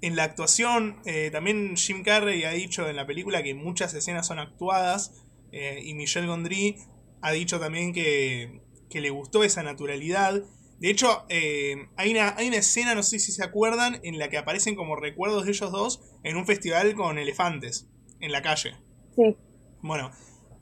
[0.00, 0.96] en la actuación.
[1.04, 5.22] Eh, también Jim Carrey ha dicho en la película que muchas escenas son actuadas.
[5.52, 6.76] Eh, y Michelle Gondry
[7.20, 8.62] ha dicho también que,
[8.94, 10.42] le gustó esa naturalidad.
[10.80, 14.38] De hecho, hay, una, hay una escena, no sé si se acuerdan, en la que
[14.38, 17.86] aparecen como recuerdos de ellos dos en un festival con elefantes
[18.20, 18.76] en la calle.
[19.14, 19.36] Sí.
[19.82, 20.10] Bueno,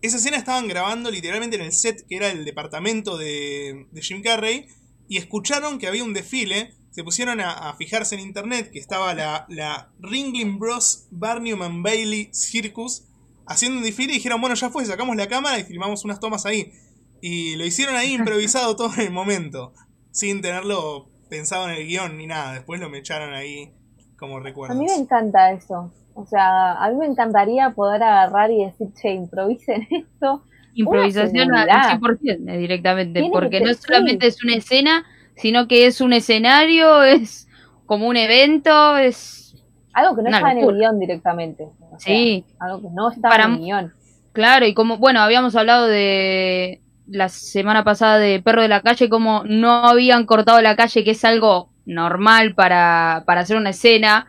[0.03, 4.67] esa escena estaban grabando literalmente en el set que era el departamento de, Jim Carrey
[5.09, 6.75] y escucharon que había un desfile.
[6.91, 11.07] Se pusieron a, fijarse en internet que estaba la, la Ringling Bros.
[11.11, 13.05] Barnum and Bailey Circus
[13.47, 16.47] haciendo un desfile y dijeron, bueno, ya fue, sacamos la cámara y filmamos unas tomas
[16.47, 16.73] ahí.
[17.21, 19.73] Y lo hicieron ahí improvisado todo en el momento,
[20.11, 22.55] sin tenerlo pensado en el guion ni nada.
[22.55, 23.73] Después lo me echaron ahí
[24.19, 24.75] como recuerdo.
[24.75, 25.93] A mí me encanta eso.
[26.15, 30.43] O sea, a mí me encantaría poder agarrar y decir, che, improvisen esto.
[30.75, 35.05] Improvisación al 100% eh, directamente, porque no solamente es una escena,
[35.37, 37.49] sino que es un escenario, es
[37.87, 39.57] como un evento, es...
[39.93, 41.69] Algo que no está en el guion directamente.
[41.99, 42.45] sí.
[42.61, 43.93] Algo que no está en el guion.
[44.33, 49.09] Claro, y como, bueno, habíamos hablado de la semana pasada de Perro de la Calle,
[49.09, 54.27] como no habían cortado la calle, que es algo normal para, para hacer una escena.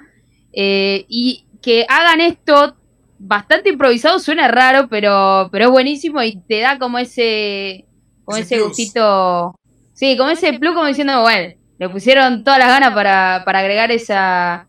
[0.54, 2.76] Eh, y que hagan esto
[3.20, 7.86] bastante improvisado suena raro, pero, pero es buenísimo y te da como ese,
[8.24, 9.56] como ese, gustito.
[9.94, 14.68] Sí, como ese plus, como diciendo, bueno, le pusieron todas las ganas para, agregar esa,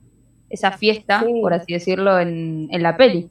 [0.49, 3.31] esa fiesta, por así decirlo, en, en la peli.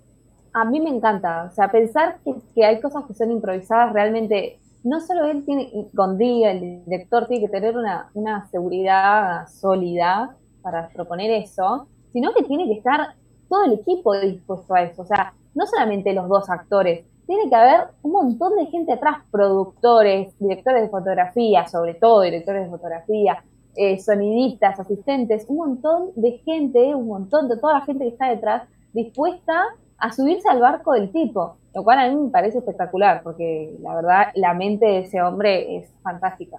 [0.54, 2.18] A mí me encanta, o sea, pensar
[2.56, 7.46] que, hay cosas que son improvisadas realmente, no solo él tiene, Gondí, el director, tiene
[7.46, 13.16] que tener una, una seguridad sólida para proponer eso, sino que tiene que estar
[13.50, 15.02] todo el equipo dispuesto a eso.
[15.02, 19.18] O sea, no solamente los dos actores, tiene que haber un montón de gente atrás,
[19.30, 23.44] productores, directores de fotografía, sobre todo directores de fotografía,
[23.76, 28.30] eh, sonidistas, asistentes, un montón de gente, un montón de toda la gente que está
[28.30, 28.64] detrás,
[28.94, 29.64] dispuesta
[30.00, 33.96] a subirse al barco del tipo, lo cual a mí me parece espectacular, porque la
[33.96, 36.58] verdad la mente de ese hombre es fantástica.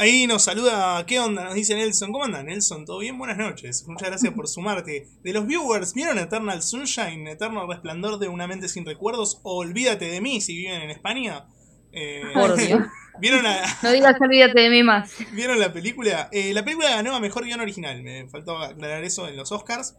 [0.00, 1.42] Ahí nos saluda, ¿qué onda?
[1.42, 2.12] Nos dice Nelson.
[2.12, 2.84] ¿Cómo anda Nelson?
[2.84, 3.18] ¿Todo bien?
[3.18, 3.84] Buenas noches.
[3.88, 5.08] Muchas gracias por sumarte.
[5.24, 7.26] De los viewers, ¿vieron Eternal Sunshine?
[7.26, 9.40] Eterno resplandor de una mente sin recuerdos.
[9.42, 11.46] O Olvídate de mí si viven en España.
[11.90, 12.80] Eh, por Dios.
[13.20, 13.42] ¿Vieron
[13.82, 15.12] No digas olvídate de mí más.
[15.32, 16.28] ¿Vieron la película?
[16.30, 18.00] Eh, la película ganó a mejor guion original.
[18.04, 19.96] Me faltó aclarar eso en los Oscars.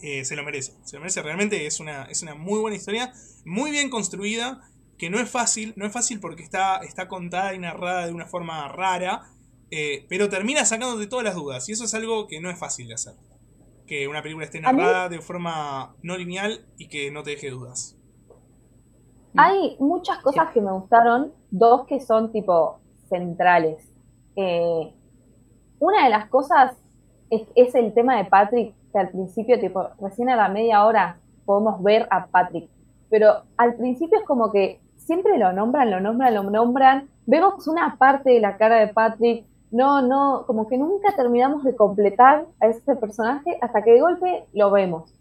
[0.00, 0.74] Eh, se lo merece.
[0.84, 1.22] Se lo merece.
[1.22, 3.12] Realmente es una, es una muy buena historia.
[3.44, 4.60] Muy bien construida
[4.98, 8.26] que no es fácil, no es fácil porque está, está contada y narrada de una
[8.26, 9.22] forma rara,
[9.70, 12.88] eh, pero termina sacándote todas las dudas, y eso es algo que no es fácil
[12.88, 13.14] de hacer.
[13.86, 17.96] Que una película esté narrada de forma no lineal y que no te deje dudas.
[19.36, 23.88] Hay muchas cosas que me gustaron, dos que son tipo centrales.
[24.36, 24.92] Eh,
[25.78, 26.76] una de las cosas
[27.30, 31.16] es, es, el tema de Patrick, que al principio, tipo, recién a la media hora
[31.44, 32.68] podemos ver a Patrick.
[33.10, 37.08] Pero al principio es como que siempre lo nombran, lo nombran, lo nombran.
[37.26, 41.76] Vemos una parte de la cara de Patrick, no, no, como que nunca terminamos de
[41.76, 45.14] completar a ese personaje hasta que de golpe lo vemos.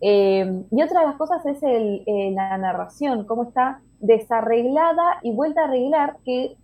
[0.00, 5.32] Eh, y otra de las cosas es el, eh, la narración, cómo está desarreglada y
[5.32, 6.56] vuelta a arreglar, que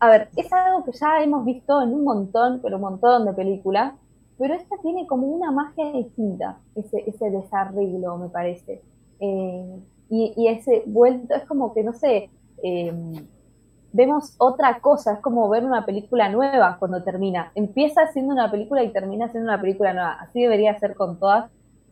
[0.00, 3.32] a ver, es algo que ya hemos visto en un montón, pero un montón de
[3.32, 3.94] películas,
[4.38, 8.82] pero esta tiene como una magia distinta, ese, ese desarreglo, me parece.
[9.20, 12.30] Eh, y, ese vuelto, es como que, no sé,
[12.62, 12.92] eh,
[13.92, 17.52] vemos otra cosa, es como ver una película nueva cuando termina.
[17.54, 20.18] Empieza siendo una película y termina siendo una película nueva.
[20.20, 21.50] Así debería ser con todas,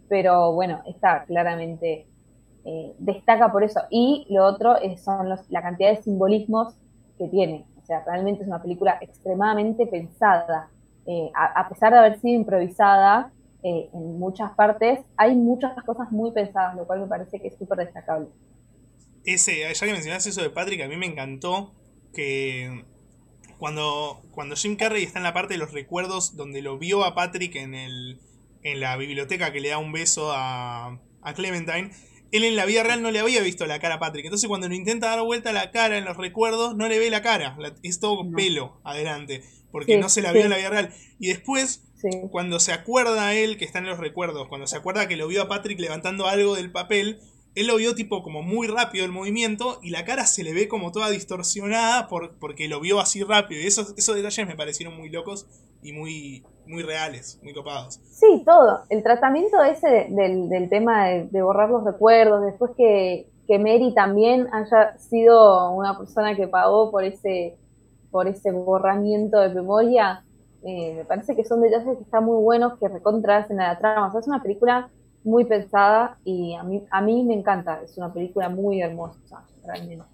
[0.08, 2.06] pero bueno, está claramente
[2.68, 3.80] eh, destaca por eso.
[3.90, 6.74] Y lo otro es, son la cantidad de simbolismos
[7.16, 7.64] que tiene.
[7.80, 10.68] O sea, realmente es una película extremadamente pensada.
[11.06, 16.32] Eh, a, pesar de haber sido improvisada eh, en muchas partes, hay muchas cosas muy
[16.32, 18.28] pensadas, lo cual me parece que es súper destacable.
[19.24, 21.74] Ese, ya que mencionaste eso de Patrick, a mí me encantó
[22.12, 22.84] que
[23.58, 27.14] cuando, cuando Jim Carrey está en la parte de los recuerdos donde lo vio a
[27.14, 28.20] Patrick en, el,
[28.62, 31.90] en la biblioteca que le da un beso a, a Clementine,
[32.32, 34.24] él en la vida real no le había visto la cara a Patrick.
[34.24, 37.10] Entonces cuando lo intenta dar vuelta a la cara en los recuerdos, no le ve
[37.10, 37.56] la cara.
[37.82, 39.42] Es todo con pelo adelante.
[39.76, 40.94] Porque no se la vio en la vida real.
[41.18, 41.84] Y después,
[42.30, 45.28] cuando se acuerda a él, que está en los recuerdos, cuando se acuerda que lo
[45.28, 47.20] vio a Patrick levantando algo del papel,
[47.54, 50.66] él lo vio tipo como muy rápido el movimiento y la cara se le ve
[50.66, 53.60] como toda distorsionada por, porque lo vio así rápido.
[53.60, 55.46] Y esos, esos detalles me parecieron muy locos
[55.82, 58.00] y muy, muy reales, muy copados.
[58.10, 58.80] Sí, todo.
[58.88, 64.48] El tratamiento ese del, del tema de, borrar los recuerdos, después que, que Mary también
[64.54, 67.56] haya sido una persona que pagó por ese,
[68.16, 70.24] por ese borramiento de memoria,
[70.64, 74.08] eh, me parece que son detalles que están muy buenos, que recontras en la trama.
[74.08, 74.88] O sea, es una película
[75.22, 77.82] muy pensada y a mí, a mí me encanta.
[77.84, 80.06] Es una película muy hermosa, realmente.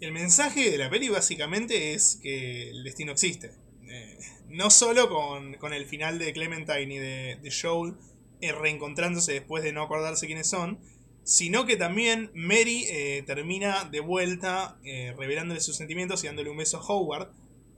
[0.00, 3.50] El mensaje de la peli básicamente es que el destino existe.
[3.86, 7.92] Eh, no solo con, el final de Clementine y de, de Joel
[8.40, 10.78] eh, reencontrándose después de no acordarse quiénes son,
[11.24, 14.78] sino que también Mary eh, termina de vuelta
[15.16, 17.30] revelándole sus sentimientos y dándole un beso a Howard,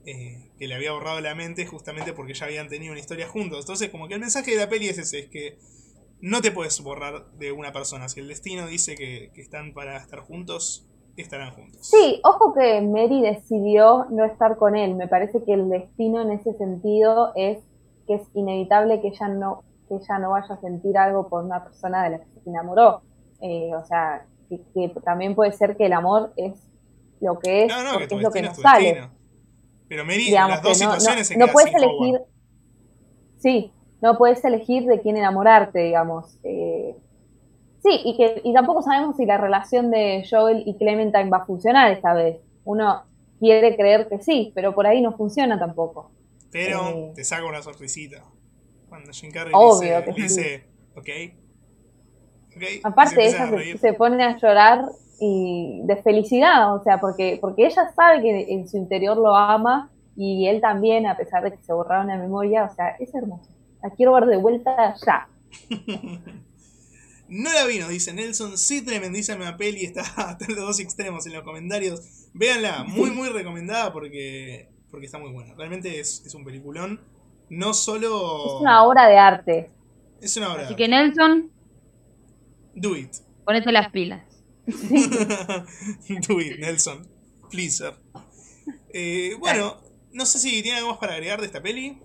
[0.03, 3.59] que le había borrado la mente justamente porque ya habían tenido una historia juntos.
[3.61, 5.57] Entonces, como que el mensaje de la peli es ese, es que
[6.19, 8.09] no te puedes borrar de una persona.
[8.09, 11.87] Si el destino dice que, que están para estar juntos, estarán juntos.
[11.87, 14.95] Sí, ojo que Mary decidió no estar con él.
[14.95, 17.59] Me parece que el destino en ese sentido es
[18.07, 21.63] que es inevitable que ella no, que ella no vaya a sentir algo por una
[21.63, 23.01] persona de la que se enamoró.
[23.43, 26.53] Eh, o sea, que, también puede ser que el amor es
[27.21, 29.09] lo que es, no, no, porque es lo que nos sale.
[29.87, 32.21] Pero Mary, las dos situaciones no, puedes elegir.
[33.39, 36.37] Sí, no puedes elegir de quién enamorarte, digamos.
[36.43, 36.95] Eh,
[37.83, 41.45] Sí, y que y tampoco sabemos si la relación de Joel y Clementine va a
[41.45, 42.37] funcionar esta vez.
[42.63, 43.03] Uno
[43.39, 46.09] quiere creer que sí, pero por ahí no funciona tampoco.
[46.49, 48.23] Pero eh, te saca una sorpresita.
[48.87, 50.63] Cuando Jim Carrey obvio dice, dice
[50.95, 51.09] ok.
[52.55, 54.85] Okay Aparte, ella se, pone a llorar
[55.19, 59.89] y de felicidad, o sea, porque, porque ella sabe que en su interior lo ama
[60.15, 63.49] y él también, a pesar de que se borraron la memoria, o sea, es hermoso.
[63.81, 65.27] La quiero ver de vuelta ya.
[67.33, 68.57] No la vi, nos dice Nelson.
[68.59, 69.85] Sí, tremendísima peli.
[69.85, 72.29] Está hasta los dos extremos en los comentarios.
[72.33, 75.55] Véanla, muy, muy recomendada porque, porque está muy buena.
[75.55, 77.01] Realmente es, un peliculón.
[77.49, 78.57] No solo.
[78.57, 79.69] Es una obra de arte.
[80.21, 81.49] Es una obra Así que Nelson.
[82.73, 83.13] Do it.
[83.45, 84.21] Ponete las pilas.
[84.65, 87.07] Do it, Nelson.
[87.49, 87.83] Please,
[88.93, 89.75] eh, bueno,
[90.11, 91.99] no sé si tiene algo más para agregar de esta peli.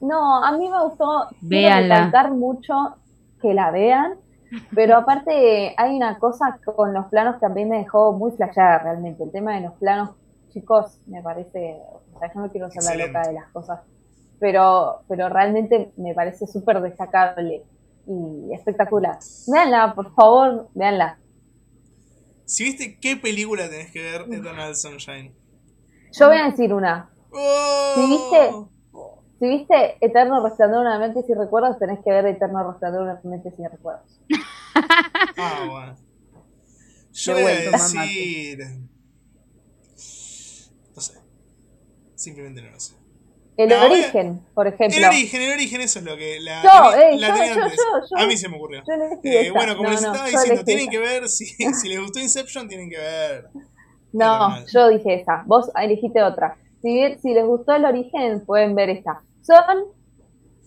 [0.00, 2.96] No, a mí me gustó recalcar mucho
[3.40, 4.14] que la vean,
[4.74, 9.24] pero aparte hay una cosa con los planos que también me dejó muy flashada realmente.
[9.24, 10.10] El tema de los planos
[10.52, 11.78] chicos me parece,
[12.14, 13.80] o sea, yo no quiero ser la loca de las cosas,
[14.40, 17.62] pero, pero realmente me parece súper destacable
[18.06, 19.18] y espectacular.
[19.46, 21.18] Veanla, por favor, veanla.
[22.44, 25.32] Si viste, ¿qué película tenés que ver Eternal Sunshine?
[26.12, 27.10] Yo voy a decir una.
[27.30, 27.92] ¡Oh!
[27.94, 28.70] Si viste
[29.40, 33.50] si viste Eterno Resplandor una mente sin recuerdos, tenés que ver Eterno Resplandor una mente
[33.56, 34.20] sin recuerdos.
[35.38, 35.96] ah, bueno.
[37.12, 38.58] Yo voy a decir.
[40.94, 41.18] No sé.
[42.16, 42.99] Simplemente no lo sé.
[43.64, 44.96] El origen, por ejemplo.
[44.98, 47.62] El origen, el origen, eso es lo que la, yo, eh, la yo,
[48.16, 48.82] A mí se me ocurrió.
[49.22, 52.90] Eh, bueno, como les estaba diciendo, tienen que ver, si, si les gustó Inception, tienen
[52.90, 53.48] que ver.
[54.12, 55.44] No, yo dije esa.
[55.46, 56.56] Vos elegiste otra.
[56.82, 59.84] Si, si les gustó el origen, pueden ver esta son,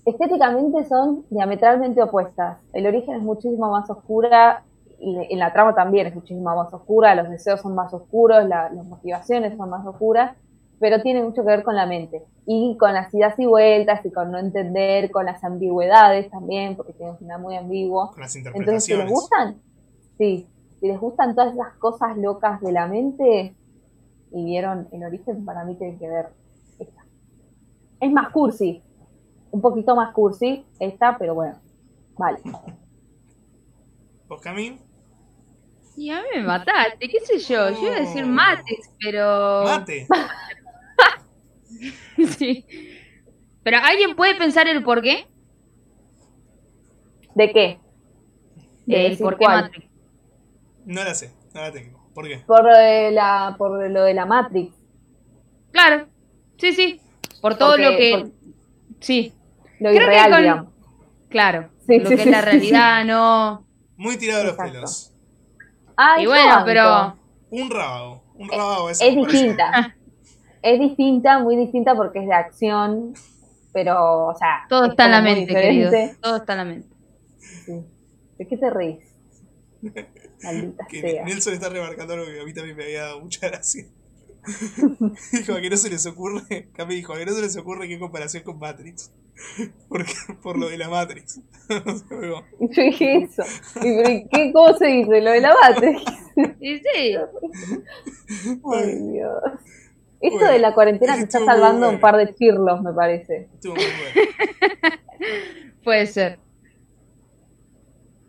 [0.06, 2.58] estéticamente son diametralmente opuestas.
[2.73, 4.63] El origen es muchísimo más oscura,
[4.99, 8.73] y en la trama también es muchísimo más oscura, los deseos son más oscuros, las
[8.86, 10.36] motivaciones son más oscuras,
[10.83, 14.11] pero tiene mucho que ver con la mente y con las idas y vueltas y
[14.11, 18.11] con no entender, con las ambigüedades también, porque tiene un final muy ambiguo.
[18.11, 18.67] Con las interpretaciones.
[18.67, 19.61] Entonces, si les gustan,
[20.17, 20.45] sí.
[20.81, 23.55] si les gustan todas esas cosas locas de la mente
[24.33, 26.33] y vieron el origen, para mí tienen que ver
[26.77, 27.05] esta.
[28.01, 28.83] Es más cursi,
[29.51, 31.55] un poquito más cursi esta, pero bueno,
[32.17, 32.39] vale.
[34.27, 34.77] ¿Vos, Cami?
[35.95, 39.63] Y a mí me mataste, qué sé yo, yo iba a decir mates, pero...
[39.63, 40.07] Mate.
[42.38, 42.65] sí.
[43.63, 45.25] Pero ¿alguien puede pensar el por qué?
[47.36, 47.79] ¿De qué?
[48.86, 49.45] De El decir por qué.
[49.47, 49.88] Matrix.
[50.86, 52.09] No la sé, no la tengo.
[52.13, 52.38] ¿Por qué?
[52.45, 54.73] Por, lo de la, por lo de la Matrix.
[55.71, 56.07] Claro,
[56.57, 56.99] sí, sí.
[57.41, 58.12] Por todo Porque- lo que...
[58.29, 58.43] por-
[58.99, 59.33] Sí,
[59.79, 60.73] Lo Creo que irreal, con- digamos.
[61.29, 61.69] claro.
[61.88, 63.65] Sí, lo sí, que sí, es la sí, realidad, no...
[63.97, 65.12] Muy tirado de los pelos.
[65.97, 67.17] Ah, Y bueno, pero...
[67.49, 68.23] Un rábago.
[68.36, 69.27] Un rábago Es comparación.
[69.31, 69.95] distinta.
[70.63, 73.13] es distinta, muy distinta porque es de acción,
[73.73, 74.65] pero, o sea.
[74.69, 75.91] Todo es está en la mente, querido.
[75.91, 76.17] diferente.
[76.21, 76.95] Todo está en la mente.
[77.38, 77.73] Sí.
[78.38, 78.99] ¿De qué te reís?
[80.43, 81.26] Maldita Que sea.
[81.26, 83.86] Nelson está remarcando algo que a mí también me había dado mucha gracia.
[85.32, 87.88] dijo a que no se les ocurre, Cami dijo, a que no se les ocurre
[87.88, 89.12] qué comparación con Matrix.
[89.89, 91.41] Porque, por lo de la Matrix.
[92.60, 93.43] Yo dije eso.
[93.84, 95.21] ¿y ¿qué, ¿Cómo se dice?
[95.21, 96.04] Lo de la Matrix.
[96.60, 97.15] Y sí,
[98.73, 99.43] Ay, Dios.
[100.23, 101.93] Esto Bueno, de la cuarentena te está salvando bueno.
[101.95, 103.49] un par de chirlos, me parece.
[103.53, 104.95] estuvo muy bueno.
[105.83, 106.39] puede ser.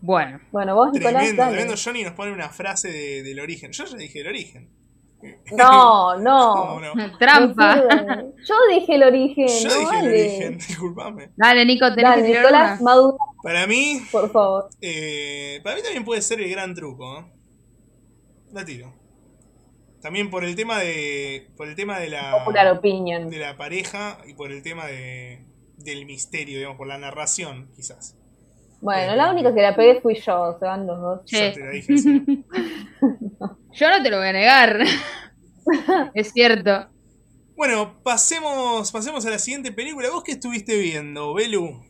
[0.01, 1.55] Bueno, Bueno, vos, Nicolás, Tremendo, dale.
[1.57, 1.81] tremendo.
[1.83, 3.73] Johnny nos pone una frase de- del origen.
[3.73, 4.69] Yo ya dije el origen.
[5.57, 6.53] No, no.
[6.55, 7.19] ¿Cómo no?
[7.19, 7.83] trampa.
[8.47, 9.47] Yo dije el origen.
[9.49, 10.09] Yo no dije el vale.
[10.09, 11.31] origen, disculpame.
[11.37, 12.91] Dale, Nico, tenés Dale, que tirar Nicolás, una.
[12.91, 14.69] madura, Para mí, por favor.
[14.83, 17.21] eh, para mí también puede ser el gran truco.
[17.21, 17.25] ¿eh?
[18.53, 18.93] La tiro.
[20.05, 21.49] También por el tema de.
[21.57, 22.33] Por el tema de la.
[22.41, 23.31] Popular opinion.
[23.31, 25.47] de la pareja y por el tema de,
[25.79, 28.15] del misterio, digamos, por la narración, quizás.
[28.83, 31.21] Bueno, la única que la pegué fui yo, se van los dos.
[31.25, 31.39] Sí.
[31.41, 32.23] Yo te la dije así.
[33.73, 34.79] Yo no te lo voy a negar.
[36.15, 36.87] es cierto.
[37.57, 40.11] Bueno, pasemos, pasemos a la siguiente película.
[40.11, 41.83] ¿Vos qué estuviste viendo, Belu?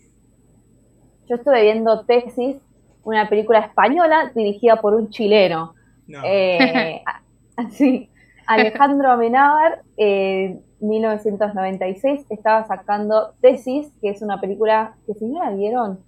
[1.29, 2.59] Yo estuve viendo Tesis,
[3.03, 5.75] una película española dirigida por un chileno.
[6.07, 6.23] No.
[6.25, 7.03] Eh,
[7.57, 8.11] así,
[8.47, 15.51] Alejandro Amenábar, en 1996, estaba sacando Tesis, que es una película que si no la
[15.51, 15.99] vieron,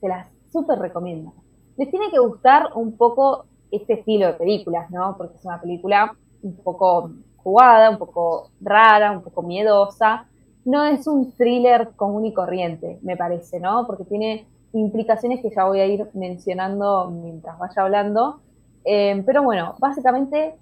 [0.00, 1.32] se las súper recomiendo.
[1.76, 5.16] Les tiene que gustar un poco este estilo de películas, ¿no?
[5.16, 10.26] Porque es una película un poco jugada, un poco rara, un poco miedosa.
[10.64, 13.86] No es un thriller común y corriente, me parece, ¿no?
[13.86, 18.40] Porque tiene implicaciones que ya voy a ir mencionando mientras vaya hablando.
[18.84, 20.54] Eh, pero bueno, básicamente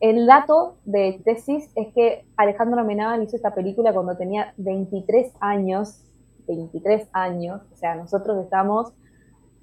[0.00, 6.02] el dato de tesis es que Alejandro Amenábar hizo esta película cuando tenía 23 años,
[6.46, 8.92] 23 años, o sea, nosotros estamos,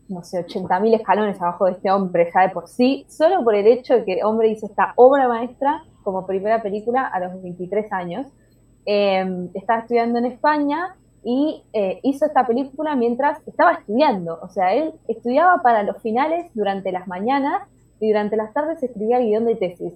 [0.07, 3.67] no sé, 80.000 escalones abajo de este hombre ya de por sí, solo por el
[3.67, 7.91] hecho de que el hombre hizo esta obra maestra como primera película a los 23
[7.91, 8.27] años.
[8.85, 14.73] Eh, estaba estudiando en España y eh, hizo esta película mientras estaba estudiando, o sea,
[14.73, 17.61] él estudiaba para los finales durante las mañanas
[17.99, 19.93] y durante las tardes escribía guion de tesis.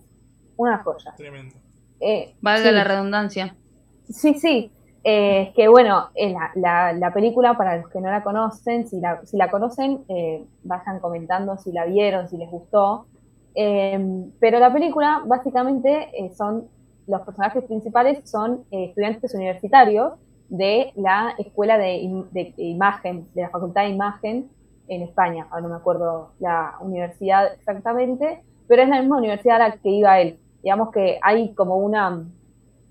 [0.57, 1.13] Una joya.
[1.17, 1.55] Tremendo.
[1.99, 2.75] Eh, Valga sí.
[2.75, 3.55] la redundancia.
[4.09, 4.71] Sí, sí.
[5.03, 8.87] Eh, es que bueno, eh, la, la, la película, para los que no la conocen,
[8.87, 13.05] si la, si la conocen, eh, vayan comentando si la vieron, si les gustó.
[13.53, 16.67] Eh, pero la película, básicamente, eh, son
[17.07, 20.13] los personajes principales son eh, estudiantes universitarios
[20.49, 24.49] de la escuela de, im- de imagen, de la Facultad de Imagen
[24.87, 25.47] en España.
[25.51, 29.89] Ahora no me acuerdo la universidad exactamente, pero es la misma universidad a la que
[29.89, 30.39] iba él.
[30.65, 32.25] Digamos que hay como una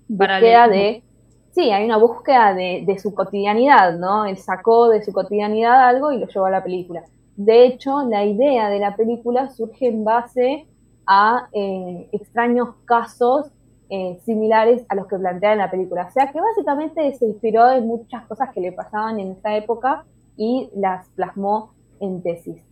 [0.07, 1.03] búsqueda de
[1.51, 4.23] sí, hay una búsqueda de, de su cotidianidad, ¿no?
[4.23, 7.03] Él sacó de su cotidianidad algo y lo llevó a la película.
[7.35, 10.67] De hecho, la idea de la película surge en base
[11.05, 13.51] a eh, extraños casos
[13.89, 16.05] eh, similares a los que plantea en la película.
[16.07, 20.05] O sea que básicamente se inspiró en muchas cosas que le pasaban en esa época
[20.37, 22.63] y las plasmó en tesis.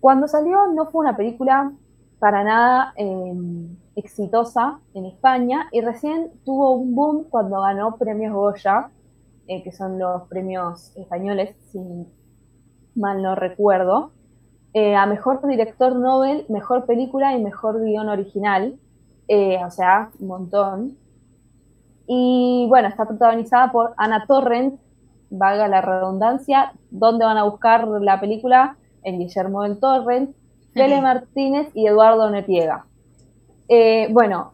[0.00, 1.72] Cuando salió no fue una película
[2.18, 3.34] para nada eh,
[3.96, 8.90] exitosa en España y recién tuvo un boom cuando ganó premios Goya,
[9.48, 11.80] eh, que son los premios españoles, si
[12.94, 14.12] mal no recuerdo,
[14.74, 18.78] eh, a mejor director Nobel, mejor película y mejor guion original,
[19.28, 20.98] eh, o sea, un montón.
[22.06, 24.78] Y bueno, está protagonizada por Ana Torrent,
[25.30, 28.76] valga la redundancia, ¿dónde van a buscar la película?
[29.02, 30.36] En Guillermo del Torrent,
[30.74, 32.84] Fele Martínez y Eduardo Netiega.
[33.68, 34.52] Eh, bueno,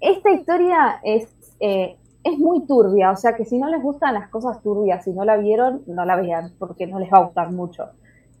[0.00, 1.28] esta historia es,
[1.60, 5.12] eh, es muy turbia, o sea que si no les gustan las cosas turbias, si
[5.12, 7.84] no la vieron, no la vean, porque no les va a gustar mucho.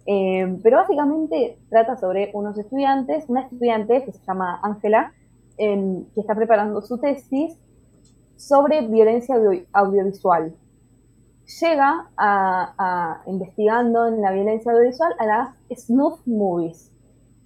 [0.06, 5.12] Eh, pero básicamente trata sobre unos estudiantes, una estudiante que se llama Ángela,
[5.58, 7.58] que está preparando su tesis
[8.36, 9.34] sobre violencia
[9.72, 10.54] audiovisual.
[11.60, 16.92] Llega a, investigando en la violencia audiovisual a las snuff movies.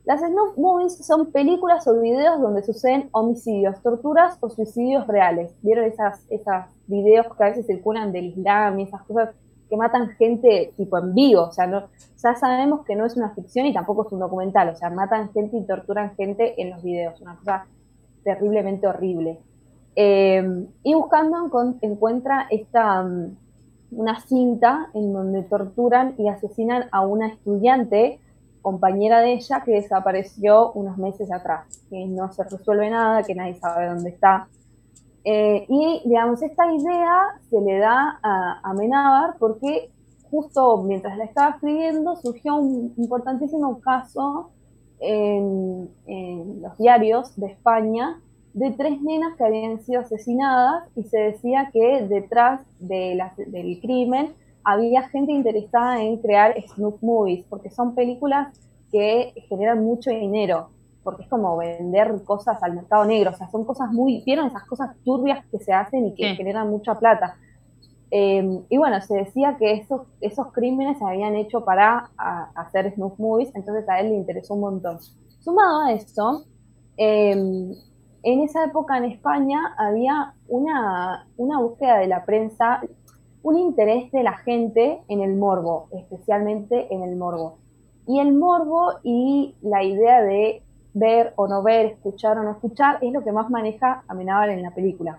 [0.04, 5.54] Las snuff movies son películas o videos donde suceden homicidios, torturas o suicidios reales.
[5.62, 9.30] ¿Vieron esas, esas videos que a veces circulan del Islam y esas cosas
[9.70, 11.42] que matan gente tipo en vivo?
[11.42, 11.84] O sea, no,
[12.20, 14.70] ya sabemos que no es una ficción y tampoco es un documental.
[14.70, 17.20] O sea, matan gente y torturan gente en los videos.
[17.20, 17.66] Una cosa
[18.24, 19.38] terriblemente horrible.
[19.94, 23.36] Eh, y buscando encuentra esta mm,
[23.92, 28.18] una cinta en donde torturan y asesinan a una estudiante
[28.62, 33.54] compañera de ella que desapareció unos meses atrás, que no se resuelve nada, que nadie
[33.56, 34.48] sabe dónde está.
[35.24, 39.90] Eh, y, digamos, esta idea se le da a, a porque
[40.32, 44.50] justo mientras la estaba escribiendo surgió un importantísimo caso
[44.98, 45.90] en,
[46.62, 48.20] los diarios de España
[48.54, 54.32] de tres nenas que habían sido asesinadas y se decía que detrás de del crimen
[54.64, 58.48] había gente interesada en crear snoop movies, porque son películas
[58.90, 60.68] que generan mucho dinero,
[61.02, 64.64] porque es como vender cosas al mercado negro, o sea, son cosas muy, vieron esas
[64.64, 67.36] cosas turbias que se hacen y que generan mucha plata.
[68.10, 72.10] Em, y bueno, se decía que esos, esos crímenes se habían hecho para
[72.54, 74.98] hacer snoop movies, entonces a él le interesó un montón.
[75.40, 76.44] Sumado a esto,
[76.98, 77.72] em,
[78.22, 82.82] en esa época en España había una, una búsqueda de la prensa
[83.42, 87.58] un interés de la gente en el morbo, especialmente en el morbo.
[88.06, 90.62] Y el morbo y la idea de
[90.94, 94.62] ver o no ver, escuchar o no escuchar, es lo que más maneja Amenábar en
[94.62, 95.18] la película.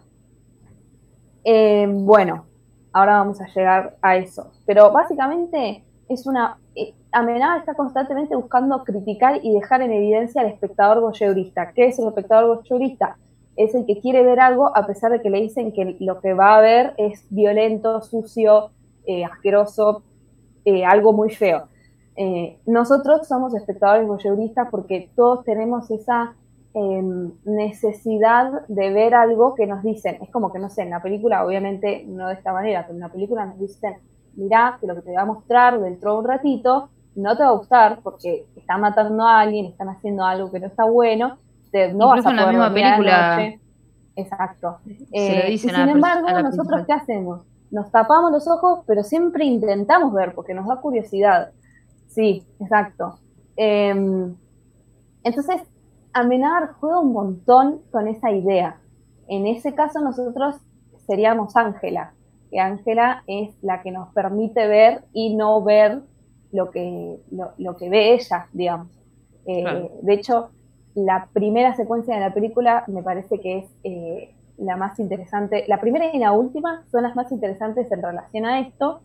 [1.43, 2.45] Eh, bueno,
[2.91, 4.51] ahora vamos a llegar a eso.
[4.65, 6.57] Pero básicamente es una...
[6.75, 11.71] Eh, Amenábar está constantemente buscando criticar y dejar en evidencia al espectador voyeurista.
[11.73, 13.17] ¿Qué es el espectador voyeurista?
[13.55, 16.33] Es el que quiere ver algo a pesar de que le dicen que lo que
[16.33, 18.71] va a ver es violento, sucio,
[19.05, 20.03] eh, asqueroso,
[20.65, 21.67] eh, algo muy feo.
[22.15, 26.35] Eh, nosotros somos espectadores voyeuristas porque todos tenemos esa
[26.73, 30.17] em, necesidad de ver algo que nos dicen.
[30.21, 33.01] Es como que, no sé, en la película, obviamente no de esta manera, pero en
[33.01, 33.95] la película nos dicen,
[34.35, 37.49] mirá, que lo que te voy a mostrar dentro de un ratito no te va
[37.49, 41.37] a gustar porque están matando a alguien, están haciendo algo que no está bueno,
[41.93, 43.53] no vas a poder la misma película.
[44.15, 44.77] Exacto.
[45.11, 47.41] Eh, sin embargo, nosotros qué hacemos?
[47.71, 51.51] Nos tapamos los ojos, pero siempre intentamos ver porque nos da curiosidad.
[52.07, 53.17] Sí, exacto.
[53.55, 54.35] Em,
[55.23, 55.61] entonces,
[56.13, 58.77] Amenar juega un montón con esa idea.
[59.27, 60.57] En ese caso, nosotros
[61.07, 62.13] seríamos Ángela,
[62.51, 66.01] que Ángela es la que nos permite ver y no ver
[66.51, 67.19] lo que,
[67.57, 68.89] lo, que ve ella, digamos.
[69.47, 70.51] Eh, de hecho,
[70.95, 75.65] la primera secuencia de la película me parece que es eh, la más interesante.
[75.67, 79.01] La primera y la última son las más interesantes en relación a esto.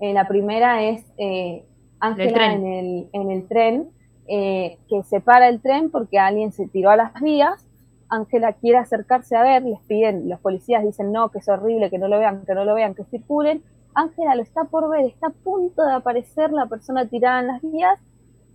[0.00, 1.64] Eh, la primera es eh,
[2.00, 3.90] Ángela en el, en el tren,
[4.26, 7.64] que se para el tren porque alguien se tiró a las vías.
[8.08, 11.98] Ángela quiere acercarse a ver, les piden, los policías dicen no, que es horrible, que
[11.98, 13.62] no lo vean, que no lo vean, que circulen.
[13.94, 17.62] Ángela lo está por ver, está a punto de aparecer la persona tirada en las
[17.62, 17.98] vías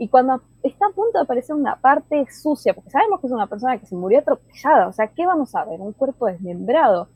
[0.02, 3.46] y cuando está a punto de aparecer una parte sucia, porque sabemos que es una
[3.46, 5.80] persona que se murió atropellada, o sea, ¿qué vamos a ver?
[5.80, 7.10] Un cuerpo desmembrado.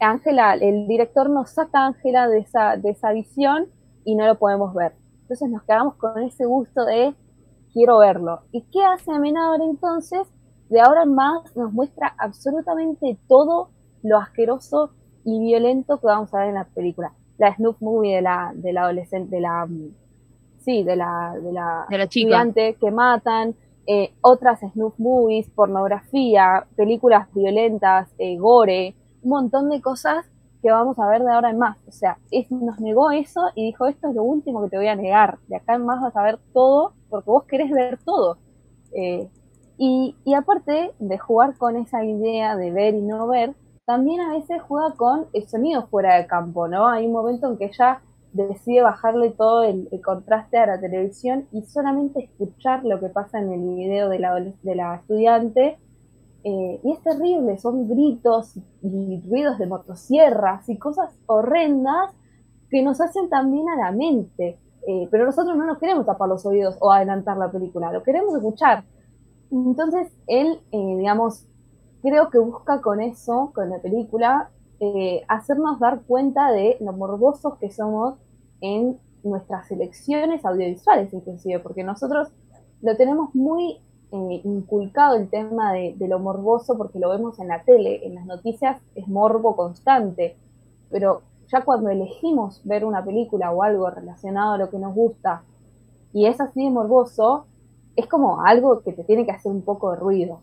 [0.00, 3.66] Ángela, el director nos saca a Ángela de esa, de esa visión
[4.06, 4.94] y no lo podemos ver.
[5.20, 7.14] Entonces nos quedamos con ese gusto de
[7.74, 8.44] quiero verlo.
[8.50, 10.26] ¿Y qué hace Amenábar entonces?
[10.70, 13.68] De ahora en más nos muestra absolutamente todo
[14.02, 14.92] lo asqueroso
[15.24, 17.12] y violento que vamos a ver en la película.
[17.36, 19.68] La snuff movie de la, de la adolescente, de la
[20.64, 23.54] sí, de la, de la, estudiante que matan,
[23.86, 30.24] eh, otras snuff movies, pornografía, películas violentas, eh, gore, un montón de cosas
[30.62, 31.76] que vamos a ver de ahora en más.
[31.88, 34.86] O sea, es, nos negó eso y dijo, esto es lo último que te voy
[34.86, 35.38] a negar.
[35.48, 38.38] De acá en más vas a ver todo, porque vos querés ver todo.
[38.92, 39.28] Eh,
[39.78, 43.54] y, y aparte de jugar con esa idea de ver y no ver,
[43.84, 46.86] también a veces juega con el sonido fuera de campo, ¿no?
[46.86, 48.00] Hay un momento en que ya
[48.32, 53.52] decide bajarle todo el, contraste a la televisión y solamente escuchar lo que pasa en
[53.52, 55.78] el video de la, estudiante.
[56.44, 62.10] Eh, y es terrible, son gritos y ruidos de motosierras y cosas horrendas
[62.68, 64.58] que nos hacen también a la mente.
[64.88, 68.34] Eh, pero nosotros no nos queremos tapar los oídos o adelantar la película, lo queremos
[68.34, 68.84] escuchar.
[69.52, 71.46] Entonces, él, eh, digamos,
[72.00, 74.50] creo que busca con eso, con la película,
[75.28, 78.16] hacernos dar cuenta de lo morbosos que somos
[78.62, 82.28] en nuestras elecciones audiovisuales inclusive, porque nosotros
[82.80, 83.78] lo tenemos muy
[84.12, 88.26] eh, inculcado el tema de, lo morboso porque lo vemos en la tele, en las
[88.26, 90.36] noticias es morbo constante,
[90.90, 95.42] pero ya cuando elegimos ver una película o algo relacionado a lo que nos gusta
[96.12, 97.46] y es así de morboso,
[97.96, 100.40] es como algo que te tiene que hacer un poco de ruido.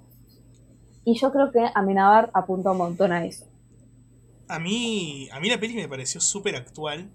[1.06, 3.46] Y yo creo que Amenábar apunta un montón a eso.
[4.48, 7.10] A mí, a mí la peli me pareció súper actual,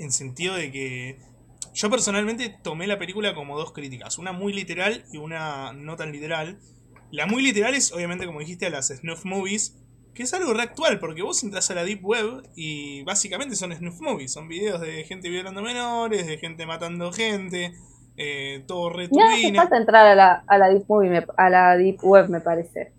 [0.00, 1.18] en sentido de que
[1.74, 6.10] yo personalmente tomé la película como dos críticas, una muy literal y una no tan
[6.10, 6.58] literal.
[7.10, 9.76] La muy literal es, obviamente, como dijiste, a las snuff movies,
[10.14, 14.00] que es algo reactual, porque vos entras a la Deep Web y básicamente son snuff
[14.00, 17.72] movies, son videos de gente violando menores, de gente matando gente,
[18.16, 21.76] eh, todo re No hace falta entrar a la, a la Deep Movie, a la
[21.76, 22.92] Deep Web, me parece.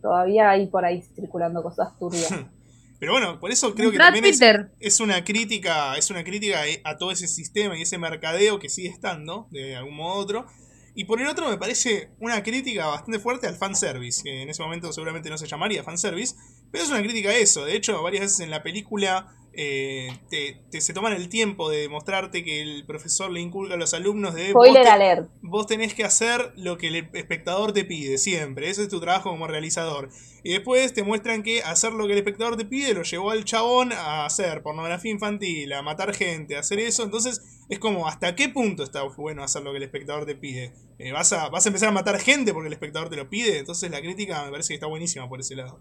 [0.00, 2.32] Todavía hay por ahí circulando cosas turbias.
[3.02, 4.40] Pero bueno, por eso creo que también es,
[4.78, 8.90] es, una crítica, es una crítica a todo ese sistema y ese mercadeo que sigue
[8.90, 10.46] estando, de algún modo u otro.
[10.94, 14.62] Y por el otro me parece una crítica bastante fuerte al fanservice, que en ese
[14.62, 16.36] momento seguramente no se llamaría fanservice,
[16.72, 17.64] pero es una crítica a eso.
[17.64, 22.42] De hecho, varias veces en la película eh, te, se toman el tiempo de mostrarte
[22.42, 25.28] que el profesor le inculca a los alumnos de vos, alert.
[25.42, 29.28] vos tenés que hacer lo que el espectador te pide siempre, ese es tu trabajo
[29.28, 30.08] como realizador.
[30.42, 33.44] Y después te muestran que hacer lo que el espectador te pide lo llevó al
[33.44, 37.04] chabón a hacer pornografía infantil, a matar gente, a hacer eso.
[37.04, 40.72] Entonces es como, ¿hasta qué punto está bueno hacer lo que el espectador te pide?
[40.98, 43.58] Eh, ¿vas, a, ¿Vas a empezar a matar gente porque el espectador te lo pide?
[43.58, 45.78] Entonces la crítica me parece que está buenísima por ese lado.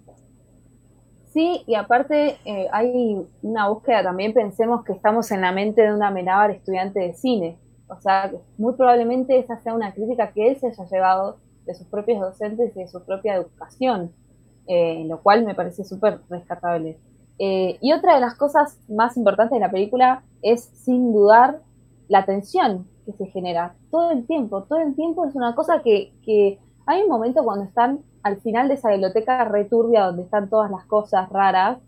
[1.33, 5.93] Sí, y aparte eh, hay una búsqueda también, pensemos que estamos en la mente de
[5.93, 7.57] una Menábar estudiante de cine.
[7.87, 11.87] O sea, muy probablemente esa sea una crítica que él se haya llevado de sus
[11.87, 14.11] propios docentes y de su propia educación,
[14.67, 16.97] eh, lo cual me parece súper rescatable.
[17.39, 21.61] Eh, y otra de las cosas más importantes de la película es, sin dudar,
[22.09, 24.63] la tensión que se genera todo el tiempo.
[24.63, 26.11] Todo el tiempo es una cosa que
[26.85, 30.85] hay un momento cuando están al final de esa biblioteca returbia donde están todas las
[30.85, 31.79] cosas raras,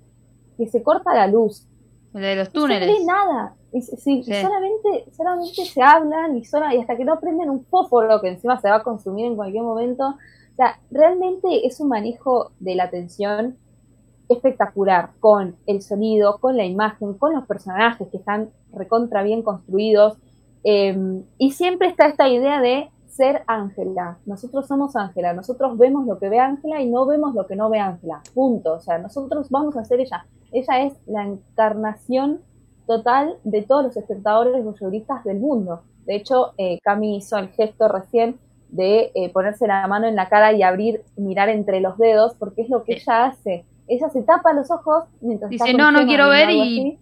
[0.58, 1.68] que se corta la luz.
[2.14, 2.88] De los túneles.
[2.88, 3.56] No se ve nada.
[3.72, 8.30] Y, sí, Solamente, solamente se hablan y, y hasta que no prenden un fósforo que
[8.30, 10.10] encima se va a consumir en cualquier momento.
[10.10, 13.58] O sea, realmente es un manejo de la atención
[14.30, 20.18] espectacular con el sonido, con la imagen, con los personajes que están recontra bien construidos.
[20.64, 24.18] Em, y siempre está esta idea de ser Ángela.
[24.26, 27.70] Nosotros somos Ángela, nosotros vemos lo que ve Ángela y no vemos lo que no
[27.70, 28.22] ve Ángela.
[28.34, 28.74] Punto.
[28.74, 30.26] O sea, nosotros vamos a ser ella.
[30.52, 32.42] Ella es la encarnación
[32.88, 35.84] total de todos los espectadores voyeuristas del mundo.
[36.06, 38.38] De hecho, eh, Cami hizo el gesto recién
[38.70, 42.64] de eh, ponerse la mano en la cara y abrir, mirar entre los dedos, porque
[42.64, 43.66] es lo que ella hace.
[43.88, 46.98] Ella se tapa los ojos mientras dice no, no quiero ver y,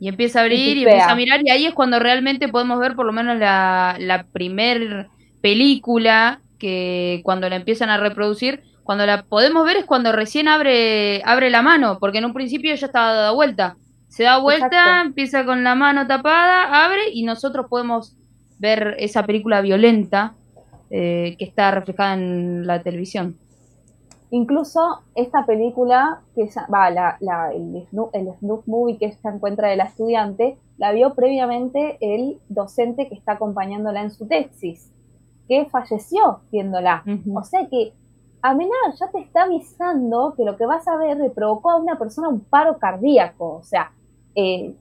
[0.00, 2.96] y, empieza a abrir y, empieza a mirar y ahí es cuando realmente podemos ver
[2.96, 5.08] por lo menos la, la primer
[5.40, 11.22] película que cuando la empiezan a reproducir, cuando la podemos ver es cuando recién abre,
[11.24, 13.76] abre la mano, porque en un principio ya estaba dada vuelta.
[14.08, 18.16] Se da vuelta, empieza con la mano tapada, abre y nosotros podemos
[18.58, 20.34] ver esa película violenta
[20.90, 23.36] eh, que está reflejada en la televisión.
[24.30, 29.76] Incluso esta película, que va, la, la, el, el Snoop Movie que se encuentra de
[29.76, 34.90] la estudiante, la vio previamente el docente que está acompañándola en su tesis
[35.48, 37.02] que falleció viéndola.
[37.34, 37.94] O sea que
[38.40, 41.98] Amenar ya te está avisando que lo que vas a ver le provocó a una
[41.98, 43.56] persona un paro cardíaco.
[43.56, 43.90] O sea,
[44.34, 44.74] eh,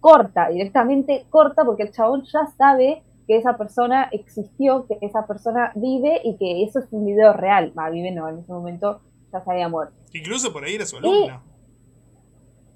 [0.00, 5.72] corta, directamente corta, porque el chabón ya sabe que esa persona existió, que esa persona
[5.74, 7.72] vive y que eso es un video real.
[7.76, 9.00] Va, vive no, en ese momento
[9.32, 9.94] ya se había muerto.
[10.12, 11.42] Incluso por ahí era su alumna.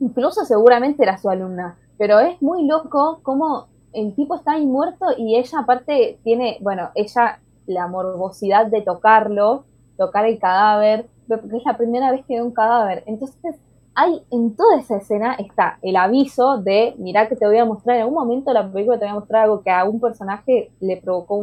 [0.01, 1.78] incluso seguramente era su alumna.
[1.99, 6.90] Pero es muy loco cómo el tipo está ahí muerto y ella aparte tiene, bueno,
[6.94, 9.64] ella la morbosidad de tocarlo,
[9.97, 13.03] tocar el cadáver, porque es la primera vez que ve un cadáver.
[13.07, 13.57] Entonces,
[13.94, 17.97] hay en toda esa escena está el aviso de, mira que te voy a mostrar,
[17.97, 20.99] en algún momento la película te voy a mostrar algo que a un personaje le
[20.99, 21.42] provocó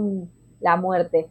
[0.62, 1.28] la muerte.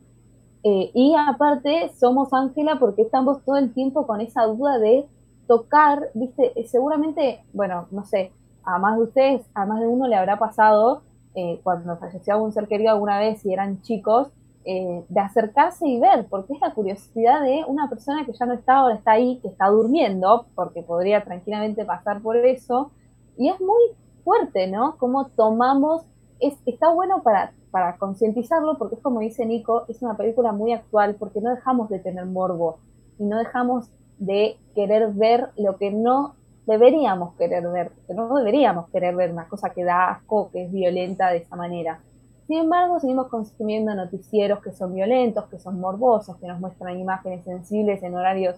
[0.65, 5.07] Eh, y aparte, somos Ángela porque estamos todo el tiempo con esa duda de
[5.47, 8.33] tocar, viste, seguramente, bueno, no sé,
[8.65, 11.03] a más de ustedes, a más de uno le habrá pasado
[11.35, 14.29] eh, cuando falleció algún ser querido alguna vez y eran chicos,
[14.65, 18.53] eh, de acercarse y ver, porque es la curiosidad de una persona que ya no
[18.53, 22.93] está, ahora está ahí, que está durmiendo, porque podría tranquilamente pasar por eso,
[23.37, 23.83] y es muy
[24.23, 24.97] fuerte, ¿no?
[24.99, 26.03] Cómo tomamos,
[26.39, 30.73] es, está bueno para, para concientizarlo, porque es como dice Nico, es una película muy
[30.73, 32.79] actual, porque no dejamos de tener morbo,
[33.19, 36.37] y no dejamos de querer ver lo que no
[36.67, 40.73] deberíamos querer ver, que no deberíamos querer ver una cosa que da asco, que es
[40.73, 42.01] violenta de esa manera.
[42.47, 47.45] Sin embargo, seguimos consumiendo noticieros que son violentos, que son morbosos, que nos muestran imágenes
[47.45, 48.57] sensibles en horarios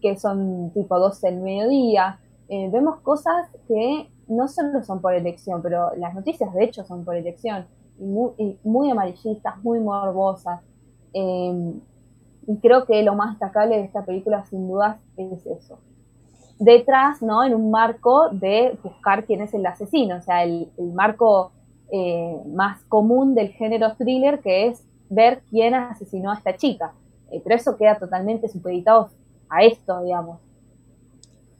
[0.00, 2.20] que son tipo 12 del mediodía.
[2.48, 7.04] Eh, vemos cosas que no solo son por elección, pero las noticias de hecho son
[7.04, 7.66] por elección,
[7.98, 10.60] y muy, amarillistas, muy morbosas.
[11.14, 11.72] Eh,
[12.46, 15.78] y creo que lo más destacable de esta película, sin dudas, es eso.
[16.58, 17.44] Detrás, ¿no?
[17.44, 21.52] En un marco de buscar quién es el asesino, o sea, el, marco
[21.92, 26.92] eh, más común del género thriller, que es ver quién asesinó a esta chica.
[27.30, 29.10] Eh, pero eso queda totalmente supeditado
[29.48, 30.40] a esto, digamos.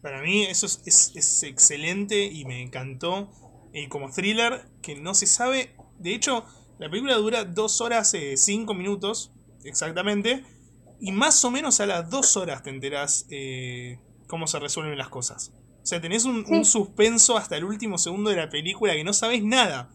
[0.03, 3.29] Para mí eso es, excelente y me encantó.
[3.73, 5.75] Y como thriller, que no se sabe.
[5.99, 6.45] De hecho,
[6.79, 9.33] la película dura dos horas eh, cinco minutos,
[9.65, 10.45] exactamente.
[11.01, 15.09] Y más o menos a las dos horas te enterás eh, cómo se resuelven las
[15.09, 15.53] cosas.
[15.83, 19.43] O sea, tenés un, suspenso hasta el último segundo de la película que no sabes
[19.43, 19.89] nada.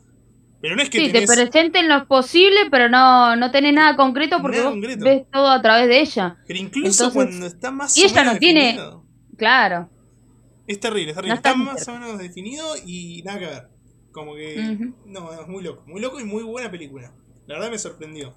[0.60, 4.42] Pero no es que sí, te presenten lo posible, pero no, no tenés nada concreto
[4.42, 6.38] porque vos ves todo a través de ella.
[6.48, 8.80] Pero incluso cuando está más y ella no tiene.
[9.38, 9.90] Claro.
[10.66, 11.36] Es terrible, es terrible.
[11.36, 13.68] está, más o menos definido y nada que ver.
[14.14, 14.94] Como que.
[15.06, 15.84] No, es muy loco.
[15.86, 17.12] Muy loco y muy buena película.
[17.46, 18.34] La verdad me sorprendió.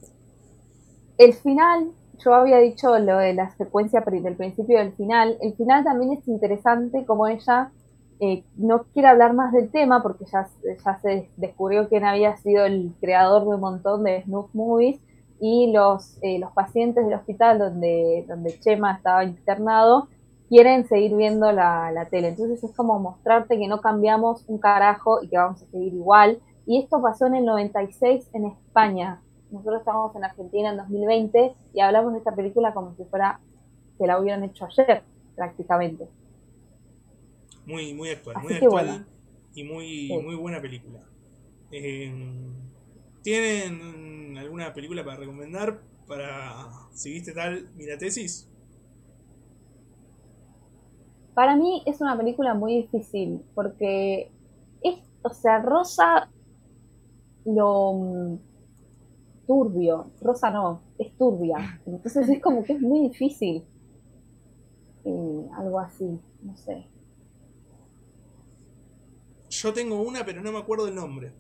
[1.19, 5.37] El final, yo había dicho lo de la secuencia del principio del final.
[5.41, 7.71] El final también es interesante como ella
[8.19, 10.49] eh, no quiere hablar más del tema porque ya,
[10.85, 14.99] ya se descubrió quién había sido el creador de un montón de snuff movies
[15.39, 20.09] y los, eh, los pacientes del hospital donde, donde Chema estaba internado
[20.49, 22.29] quieren seguir viendo la, la tele.
[22.29, 26.39] Entonces es como mostrarte que no cambiamos un carajo y que vamos a seguir igual.
[26.65, 29.21] Y esto pasó en el 96 en España.
[29.57, 33.41] Nosotros estábamos en Argentina en 2020 y hablamos de esta película como si fuera
[33.99, 35.03] que la hubieran hecho ayer,
[35.35, 36.07] prácticamente.
[37.65, 39.07] Muy, muy actual, muy actual
[39.55, 41.01] y muy, muy buena película.
[41.73, 42.13] Eh,
[43.23, 48.49] ¿Tienen alguna película para recomendar para si viste tal mira tesis?
[51.35, 54.31] Para mí es una película muy difícil porque
[54.83, 56.31] es, o sea, Rosa
[57.47, 58.39] lo
[59.47, 63.65] turbio, Rosa no, es turbia, entonces es como que es muy difícil.
[65.05, 66.87] Eh, algo así, no sé.
[69.49, 71.33] Yo tengo una, pero no me acuerdo el nombre.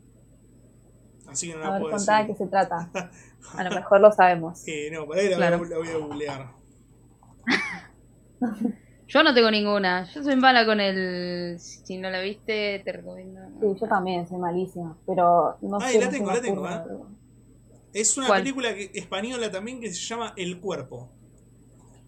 [1.26, 2.90] Así que no a la ver, contá de qué se trata.
[3.57, 4.66] A lo mejor lo sabemos.
[4.66, 6.50] Eh, no, por ahí la, voy a googlear.
[9.09, 10.04] Yo no tengo ninguna.
[10.12, 11.59] Yo soy mala con el.
[11.61, 13.40] Si no la viste, te recomiendo.
[13.61, 14.96] Sí, yo también soy malísima.
[15.07, 16.00] Pero no sé.
[16.00, 16.68] la tengo, la tengo.
[16.68, 16.72] ¿eh?
[17.97, 21.09] Es una película española también que se llama El Cuerpo.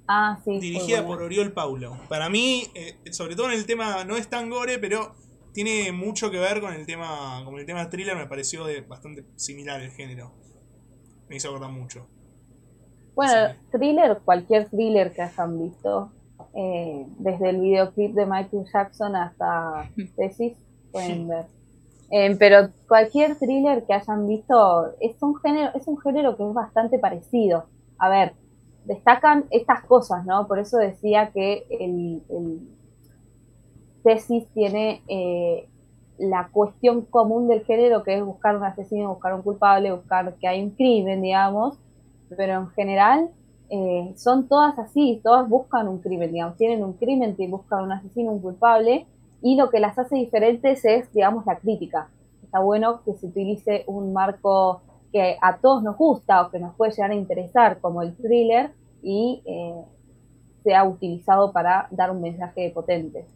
[0.07, 0.61] Ah, sí.
[0.61, 1.99] Dirigida por Oriol Paulo.
[2.11, 5.15] Para mí, eh, sobre todo en el tema, no es tan gore, pero
[5.55, 7.43] tiene mucho que ver con el tema.
[7.43, 10.35] Con el tema thriller, me pareció de bastante similar el género.
[11.27, 12.07] Me hizo acordar mucho.
[13.15, 16.13] Bueno, thriller, cualquier thriller que hayan visto,
[16.55, 20.53] eh, desde el videoclip de Michael Jackson hasta Tesis,
[20.93, 21.47] pueden ver.
[22.11, 26.55] Eh, pero cualquier thriller que hayan visto es un género, es un género que es
[26.55, 27.67] bastante parecido.
[27.99, 28.33] A ver,
[28.85, 30.47] destacan estas cosas, ¿no?
[30.47, 32.23] Por eso decía que el,
[34.03, 35.69] Tesis tiene eh,
[36.19, 40.49] la cuestión común del género, que es buscar un asesino, buscar un culpable, buscar que
[40.49, 41.77] hay un crimen, digamos,
[42.35, 43.29] pero en general
[43.71, 48.33] eh, son todas así, todas buscan un crimen, digamos, tienen un crimen, buscan un asesino,
[48.33, 49.07] un culpable,
[49.43, 52.09] y lo que las hace diferentes es, digamos, la crítica.
[52.43, 54.83] Está bueno que se utilice un marco
[55.13, 58.73] que a todos nos gusta o que nos puede llegar a interesar, como el thriller,
[59.03, 59.75] y eh,
[60.65, 63.27] sea utilizado para dar un mensaje potente.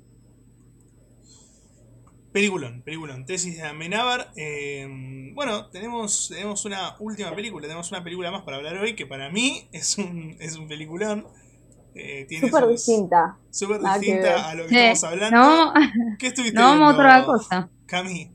[2.33, 3.27] Peliculón, peliculón.
[3.27, 4.33] Tesis de Amenábar.
[4.37, 4.89] Eh,
[5.35, 9.29] bueno, tenemos, tenemos una última película, tenemos una película más para hablar hoy que para
[9.29, 11.27] mí es un, es un peliculón.
[11.95, 13.37] Eh, súper distinta.
[13.51, 15.37] Súper distinta a lo que estamos hablando.
[15.37, 15.75] No,
[16.19, 17.69] ¿Qué estuviste no vamos a otra cosa.
[17.87, 18.31] Cami.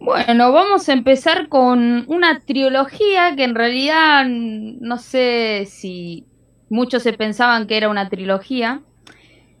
[0.00, 6.26] Bueno, vamos a empezar con una trilogía que en realidad no sé si
[6.68, 8.82] muchos se pensaban que era una trilogía.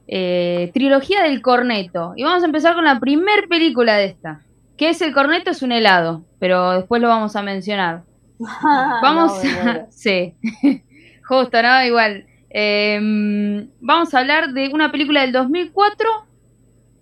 [0.06, 2.12] Eh, trilogía del corneto.
[2.16, 4.42] Y vamos a empezar con la primer película de esta.
[4.76, 5.50] Que es el corneto?
[5.50, 8.02] Es un helado, pero después lo vamos a mencionar.
[9.02, 9.86] vamos a...
[9.90, 10.34] sí,
[11.26, 11.84] justo, ¿no?
[11.84, 12.26] Igual.
[12.56, 16.08] Em, vamos a hablar de una película del 2004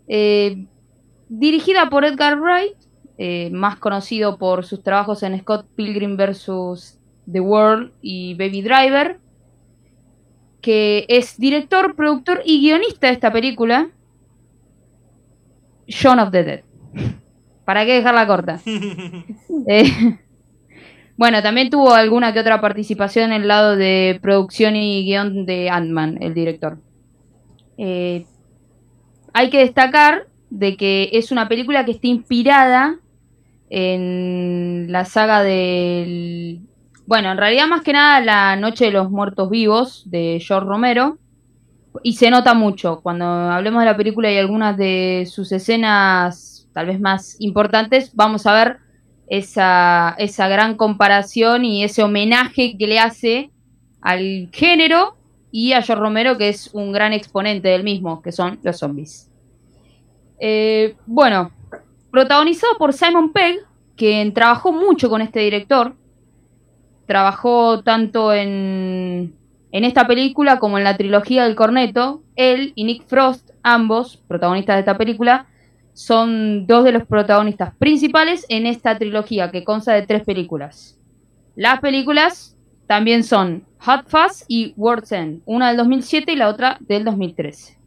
[0.09, 0.65] eh,
[1.29, 2.75] dirigida por Edgar Wright,
[3.19, 6.99] eh, más conocido por sus trabajos en Scott Pilgrim vs.
[7.31, 9.19] The World y Baby Driver
[10.63, 13.89] que es director, productor y guionista de esta película.
[15.87, 16.61] Shaun of the Dead.
[17.67, 18.61] ¿Para qué dejarla corta?
[21.23, 25.71] Bueno, también tuvo alguna que otra participación en el lado de producción y guion de
[25.71, 26.79] Ant-Man, el director.
[27.79, 28.27] Eh,
[29.33, 32.97] hay que destacar de que es una película que está inspirada
[33.71, 36.63] en la saga del...
[37.07, 41.19] Bueno, en realidad más que nada La Noche de los Muertos Vivos de George Romero.
[42.03, 43.01] Y se nota mucho.
[43.01, 48.45] Cuando hablemos de la película y algunas de sus escenas tal vez más importantes, vamos
[48.45, 48.79] a ver
[49.33, 53.51] esa, esa gran comparación y ese homenaje que le hace
[54.03, 55.17] al género
[55.51, 59.31] y a George Romero, que es un gran exponente del mismo, que son los zombies.
[60.39, 61.51] Eh, bueno,
[62.11, 63.61] protagonizado por Simon Pegg,
[63.97, 65.95] quien trabajó mucho con este director.
[67.07, 69.35] Trabajó tanto en,
[69.71, 72.23] en esta película como en la trilogía del corneto.
[72.37, 75.47] Él y Nick Frost, ambos protagonistas de esta película,
[75.93, 80.99] son dos de los protagonistas principales en esta trilogía que consta de tres películas.
[81.55, 86.79] Las películas también son Hot Fuzz y World's End, una del 2007 y la otra
[86.81, 87.79] del 2013.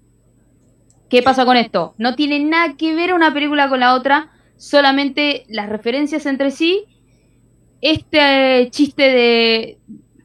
[1.09, 1.93] ¿Qué pasa con esto?
[1.97, 6.85] No tiene nada que ver una película con la otra, solamente las referencias entre sí.
[7.81, 9.77] Este chiste de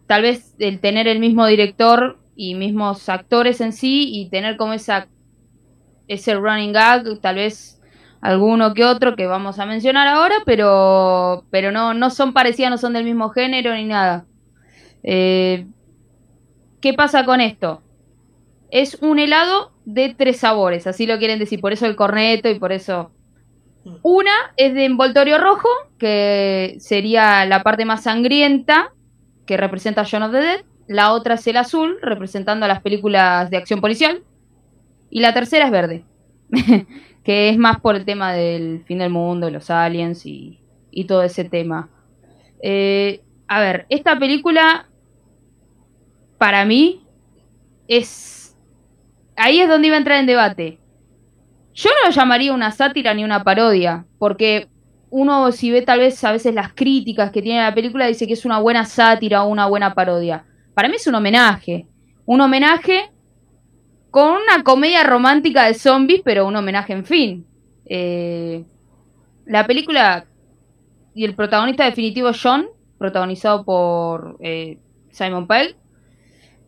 [0.06, 4.72] tal vez el tener el mismo director y mismos actores en sí y tener como
[4.72, 5.08] esa
[6.11, 7.80] ese running gag, tal vez
[8.20, 12.78] alguno que otro que vamos a mencionar ahora, pero pero no no son parecidas, no
[12.78, 14.26] son del mismo género ni nada.
[15.02, 15.66] Eh,
[16.80, 17.82] ¿Qué pasa con esto?
[18.70, 22.58] Es un helado de tres sabores, así lo quieren decir, por eso el corneto y
[22.58, 23.11] por eso...
[24.02, 28.92] Una es de envoltorio rojo, que sería la parte más sangrienta,
[29.46, 30.64] que representa a John of the Dead.
[30.86, 34.22] La otra es el azul, representando a las películas de acción policial.
[35.11, 36.04] Y la tercera es verde,
[37.24, 40.58] que es más por el tema del fin del mundo, los aliens y,
[41.06, 41.88] todo ese tema.
[42.62, 44.88] Eh, a ver, esta película,
[46.38, 47.04] para mí,
[47.88, 48.40] es
[49.40, 50.78] ahí es donde iba a entrar en debate.
[51.74, 54.68] Yo no lo llamaría una sátira ni una parodia, porque
[55.08, 58.34] uno si ve tal vez a veces las críticas que tiene la película dice que
[58.34, 60.44] es una buena sátira o una buena parodia.
[60.74, 61.86] Para mí es un homenaje.
[62.26, 63.11] Un homenaje
[64.11, 67.46] con una comedia romántica de zombies, pero un homenaje en fin.
[67.86, 68.64] Eh,
[69.46, 70.26] la película
[71.14, 74.78] y el protagonista definitivo John, protagonizado por eh,
[75.11, 75.76] Simon Pegg,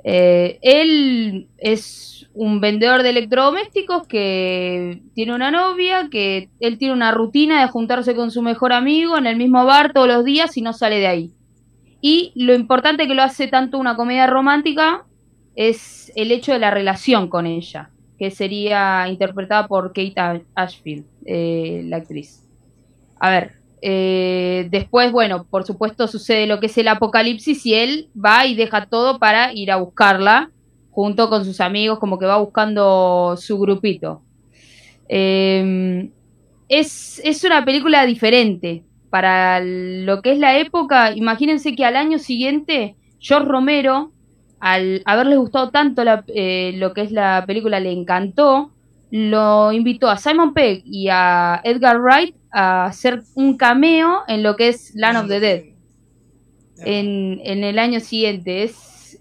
[0.04, 7.12] eh, él es un vendedor de electrodomésticos que tiene una novia, que él tiene una
[7.12, 10.62] rutina de juntarse con su mejor amigo en el mismo bar todos los días y
[10.62, 11.34] no sale de ahí.
[12.00, 15.04] Y lo importante que lo hace tanto una comedia romántica
[15.56, 21.82] es el hecho de la relación con ella, que sería interpretada por Kate Ashfield, eh,
[21.86, 22.42] la actriz.
[23.18, 28.08] A ver, eh, después, bueno, por supuesto sucede lo que es el apocalipsis y él
[28.14, 30.50] va y deja todo para ir a buscarla
[30.92, 34.22] junto con sus amigos, como que va buscando su grupito.
[35.08, 36.10] Em,
[36.68, 38.84] es, es una película diferente.
[39.10, 44.12] Para lo que es la época, imagínense que al año siguiente, George Romero,
[44.62, 48.70] al haberle gustado tanto eh, lo que es la película, le encantó,
[49.10, 54.54] lo invitó a Simon Pegg y a Edgar Wright a hacer un cameo en lo
[54.54, 55.62] que es Land of the Dead.
[56.78, 58.62] En, en el año siguiente.
[58.62, 59.18] Es.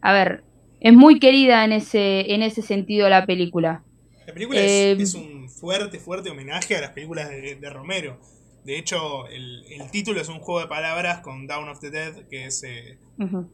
[0.00, 0.44] A ver.
[0.78, 3.82] Es muy querida en ese, en ese sentido la película.
[4.28, 8.20] La película es, eh, un fuerte, fuerte homenaje a las películas de, Romero.
[8.64, 12.26] De hecho, el, el, título es un juego de palabras con Down of the Dead,
[12.28, 12.98] que es, eh,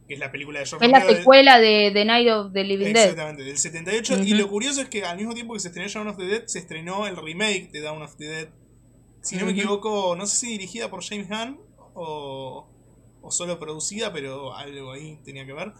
[0.06, 2.92] que es la película de George Es la secuela de, The Night of the Living
[2.92, 3.02] Dead.
[3.02, 4.22] Exactamente, del 78.
[4.22, 6.46] Y lo curioso es que al mismo tiempo que se estrenó Down of the Dead,
[6.46, 8.48] se estrenó el remake de Down of the Dead,
[9.22, 11.60] si no me equivoco, no sé si dirigida por James Gunn
[11.94, 12.68] o,
[13.20, 15.72] o solo producida, pero algo ahí tenía que ver.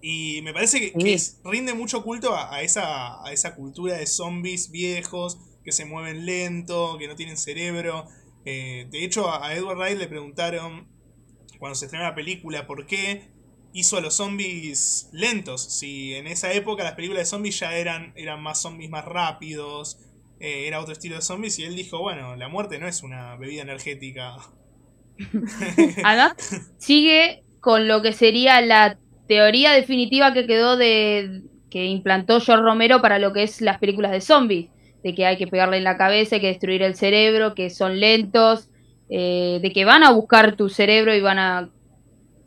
[0.00, 5.38] Y me parece que, rinde mucho culto a, esa, a esa cultura de zombies viejos
[5.64, 8.06] que se mueven lento, que no tienen cerebro.
[8.44, 10.88] Eh, de hecho, a Edward Wright le preguntaron
[11.58, 13.30] cuando se estrenó la película por qué
[13.72, 15.78] hizo a los zombies lentos.
[15.78, 19.98] Si en esa época las películas de zombies ya eran, eran más zombies más rápidos,
[20.40, 23.36] eh, era otro estilo de zombies y él dijo, bueno, la muerte no es una
[23.36, 24.36] bebida energética.
[26.78, 28.98] Sigue con lo que sería la
[29.28, 34.10] teoría definitiva que quedó de que implantó George Romero para lo que es las películas
[34.10, 34.68] de zombies,
[35.02, 38.00] de que hay que pegarle en la cabeza, hay que destruir el cerebro, que son
[38.00, 38.68] lentos,
[39.10, 41.70] eh, de que van a buscar tu cerebro y van a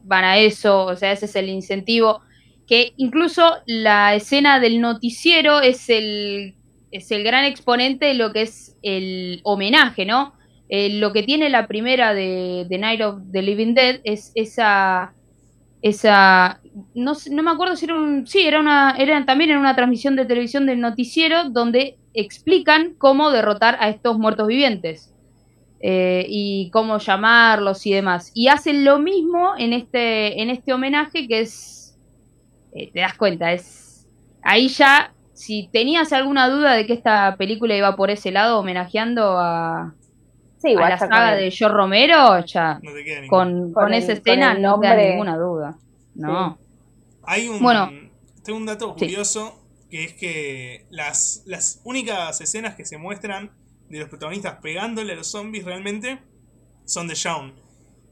[0.04, 2.22] van a eso, o sea, ese es el incentivo,
[2.68, 6.56] que incluso la escena del noticiero es el
[6.92, 10.34] es el gran exponente de lo que es el homenaje, ¿no?
[10.70, 15.14] Eh, lo que tiene la primera de, The Night of the Living Dead es esa
[15.82, 16.60] esa
[16.96, 20.16] no, no me acuerdo si era un sí era una era también en una transmisión
[20.16, 25.14] de televisión del noticiero donde explican cómo derrotar a estos muertos vivientes
[25.82, 31.28] eh, y cómo llamarlos y demás y hacen lo mismo en este en este homenaje
[31.28, 31.98] que es
[32.74, 34.08] eh, te das cuenta es
[34.42, 39.38] ahí ya si tenías alguna duda de que esta película iba por ese lado homenajeando
[39.38, 39.94] a
[40.58, 42.90] Sí, a la saga de George Romero, ya No
[43.30, 45.76] con, Con con el- esa con escena no te da ninguna duda.
[46.16, 46.58] No.
[47.24, 47.92] Hay un, Bueno.
[48.44, 49.16] tengo un dato Sí.
[49.96, 53.52] Que es que las, las únicas escenas que se muestran
[53.88, 56.20] de los protagonistas pegándole a los zombies realmente
[56.84, 57.54] son de Shaun.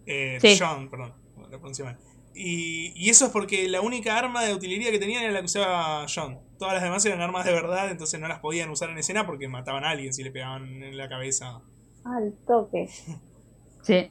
[0.06, 0.56] Eh, Sí.
[0.56, 1.98] Shaun, perdón, lo pronuncié mal.
[2.34, 5.48] Y, y eso es porque la única arma de utilería que tenían era la que
[5.48, 6.40] usaba John.
[6.58, 9.50] Todas las demás eran armas de verdad, entonces no las podían usar en escena porque
[9.50, 11.60] mataban a alguien si le pegaban en la cabeza.
[12.06, 12.88] Al toque.
[13.82, 14.10] Sí.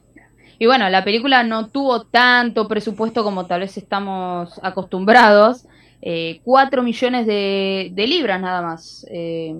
[0.59, 5.65] Y bueno, la película no tuvo tanto presupuesto como tal vez estamos acostumbrados.
[6.05, 9.05] Eh, 4 millones de, de libras nada más.
[9.09, 9.55] Eh,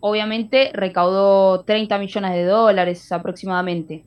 [0.00, 4.02] obviamente recaudó 30 millones de dólares aproximadamente.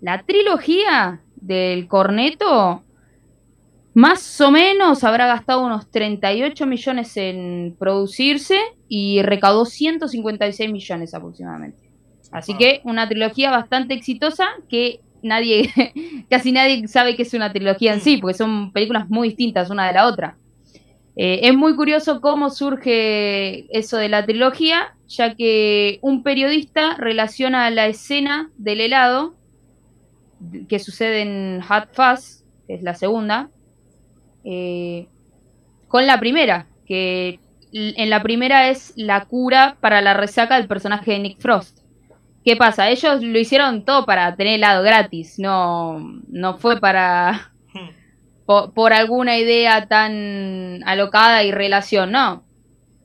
[0.00, 2.82] La trilogía del corneto
[3.94, 11.88] más o menos habrá gastado unos 38 millones en producirse y recaudó 156 millones aproximadamente.
[12.32, 15.70] Así que una trilogía bastante exitosa que nadie,
[16.28, 19.86] casi nadie sabe que es una trilogía en sí, porque son películas muy distintas una
[19.86, 20.36] de la otra.
[21.18, 27.70] Eh, es muy curioso cómo surge eso de la trilogía, ya que un periodista relaciona
[27.70, 29.34] la escena del helado
[30.68, 33.48] que sucede en Hot Fuzz, que es la segunda,
[34.44, 35.08] eh,
[35.88, 37.40] con la primera, que
[37.72, 41.78] en la primera es la cura para la resaca del personaje de Nick Frost.
[42.44, 42.90] ¿Qué pasa?
[42.90, 45.98] Ellos lo hicieron todo para tener helado gratis, no,
[46.28, 47.52] no fue para
[48.46, 52.44] por, por alguna idea tan alocada y relación, no.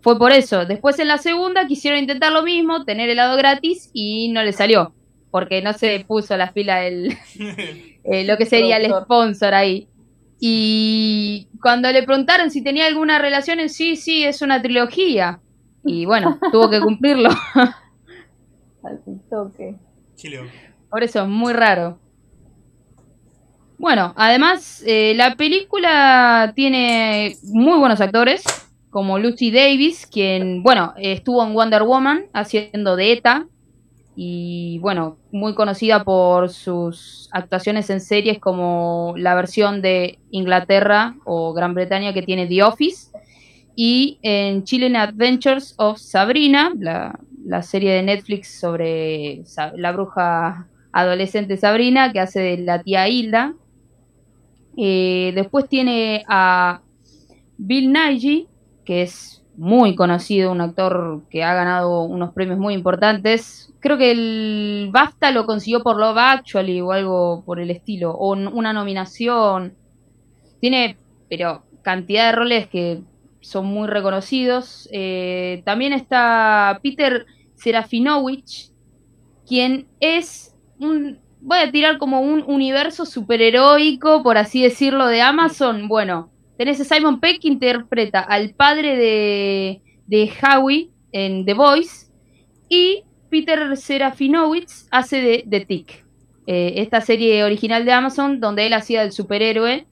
[0.02, 0.66] Fue por eso.
[0.66, 4.94] Después en la segunda quisieron intentar lo mismo, tener helado gratis y no le salió.
[5.30, 7.18] Porque no se puso las pilas el,
[8.04, 9.88] eh, lo que sería el sponsor ahí.
[10.40, 15.40] Y cuando le preguntaron si tenía alguna relación en sí, sí, es una trilogía.
[15.86, 17.30] Y bueno, tuvo que cumplirlo.
[18.84, 19.76] Al toque.
[20.90, 22.00] Por eso es muy raro.
[23.82, 28.44] Bueno, además, eh, la película tiene muy buenos actores,
[28.92, 33.48] como Lucy Davis, quien, bueno, estuvo en Wonder Woman haciendo de ETA,
[34.16, 41.52] y bueno, muy conocida por sus actuaciones en series como la versión de Inglaterra o
[41.54, 43.10] Gran Bretaña que tiene The Office,
[43.76, 49.42] y en Chilean Adventures of Sabrina, la, la serie de Netflix sobre
[49.76, 53.56] la bruja adolescente Sabrina, que hace de la tía Hilda.
[54.78, 56.82] Eh, después tiene a
[57.58, 58.48] Bill Nighy,
[58.86, 63.74] que es muy conocido, un actor que ha ganado unos premios muy importantes.
[63.80, 68.32] Creo que el BAFTA lo consiguió por Love Actually o algo por el estilo, o
[68.32, 69.76] una nominación.
[70.60, 70.98] Tiene,
[71.30, 73.02] pero cantidad de roles que
[73.42, 74.88] son muy reconocidos.
[74.92, 78.72] Eh, también está Peter Serafinovich,
[79.48, 85.88] quien es un, voy a tirar como un universo superheroico, por así decirlo, de Amazon.
[85.88, 92.08] Bueno, tenés a Simon Peck que interpreta al padre de, de Howie en The Voice
[92.70, 96.06] y Peter Serafinovich hace de, de Tick.
[96.48, 99.88] Eh, esta serie original de Amazon donde él hacía del superhéroe,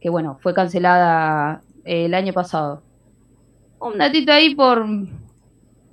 [0.00, 2.82] que bueno, fue cancelada eh, el año pasado.
[3.80, 4.86] Un datito ahí por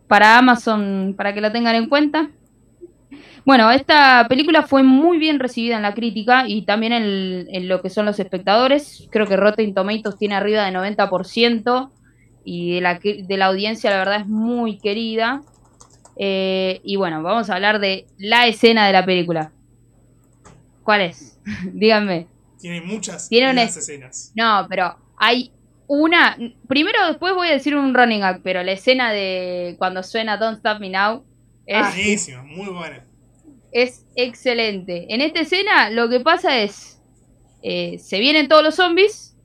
[0.07, 2.29] para Amazon para que la tengan en cuenta.
[3.45, 7.81] Bueno, esta película fue muy bien recibida en la crítica y también en, en lo
[7.81, 9.07] que son los espectadores.
[9.09, 11.89] Creo que Rotten Tomatoes tiene arriba de 90%
[12.43, 15.41] y de la, de la audiencia la verdad es muy querida.
[16.17, 19.51] Eh, y bueno, vamos a hablar de la escena de la película.
[20.83, 21.39] ¿Cuál es?
[21.73, 22.27] Díganme.
[22.59, 24.31] Tiene muchas Tiene una escenas.
[24.35, 25.51] No, pero hay
[25.87, 26.37] una.
[26.67, 30.57] Primero, después voy a decir un running gag, pero la escena de cuando suena Don't
[30.57, 31.23] Stop Me Now
[31.65, 31.91] es, Ah.
[31.95, 33.03] Buenísima, muy buena.
[33.71, 35.07] Es excelente.
[35.13, 37.01] En esta escena, lo que pasa es.
[37.63, 39.37] eh, se vienen todos los zombies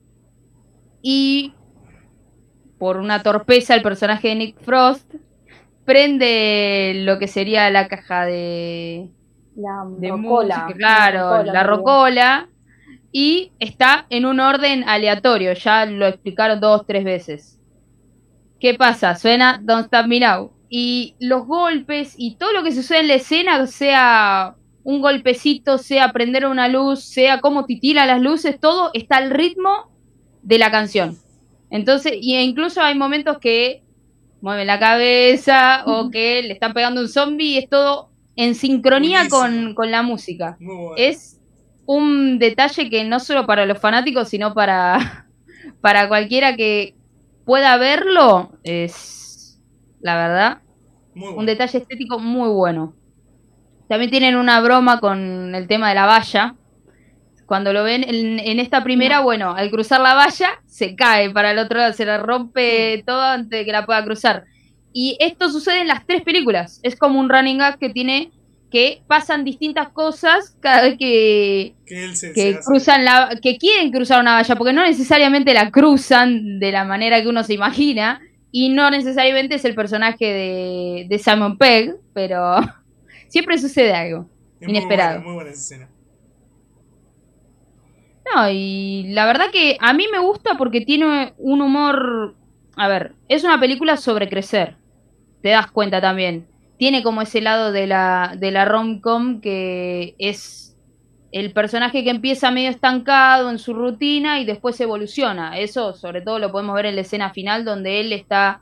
[1.01, 1.53] y.
[2.77, 5.13] Por una torpeza, el personaje de Nick Frost
[5.85, 9.11] prende lo que sería la caja de,
[9.55, 10.69] La de rocola.
[10.69, 12.49] música, claro, rocola, la rocola,
[13.11, 17.59] y está en un orden aleatorio, ya lo explicaron dos, tres veces.
[18.59, 19.15] ¿Qué pasa?
[19.15, 20.56] Suena Don't Stop Me Now.
[20.69, 26.11] Y los golpes y todo lo que sucede en la escena, sea un golpecito, sea
[26.11, 29.91] prender una luz, sea cómo titila las luces, todo está al ritmo
[30.43, 31.17] de la canción.
[31.69, 33.83] Entonces, y incluso hay momentos que
[34.41, 39.27] mueven la cabeza o que le están pegando un zombie y es todo en sincronía
[39.29, 40.57] con, con, la música.
[40.95, 41.39] Es
[41.85, 45.27] un detalle que no solo para los fanáticos, sino para,
[45.81, 46.95] para cualquiera que
[47.45, 49.17] pueda verlo, es
[50.01, 50.61] la verdad
[51.19, 52.93] un detalle estético muy bueno.
[53.87, 56.55] También tienen una broma con el tema de la valla.
[57.45, 61.59] Cuando lo ven en, esta primera, bueno, al cruzar la valla, se cae para el
[61.59, 64.43] otro lado, se le rompe todo antes de que la pueda cruzar.
[64.91, 66.81] Y esto sucede en las tres películas.
[66.83, 68.31] Es como un running gag que tiene
[68.69, 74.57] que pasan distintas cosas cada vez que, que, cruzan la que quieren cruzar una valla,
[74.57, 78.19] porque no necesariamente la cruzan de la manera que uno se imagina,
[78.51, 82.57] y no necesariamente es el personaje de, de Simon Pegg, pero
[83.27, 84.29] siempre sucede algo
[84.61, 85.21] inesperado.
[85.21, 85.89] Muy buena, escena.
[88.33, 92.35] No, y la verdad que a mí me gusta porque tiene un humor.
[92.75, 94.75] A ver, es una película sobre crecer.
[95.41, 96.47] Te das cuenta también.
[96.77, 100.66] Tiene como ese lado de la, de la rom-com que es
[101.31, 105.57] el personaje que empieza medio estancado en su rutina y después evoluciona.
[105.59, 108.61] Eso sobre todo lo podemos ver en la escena final donde él está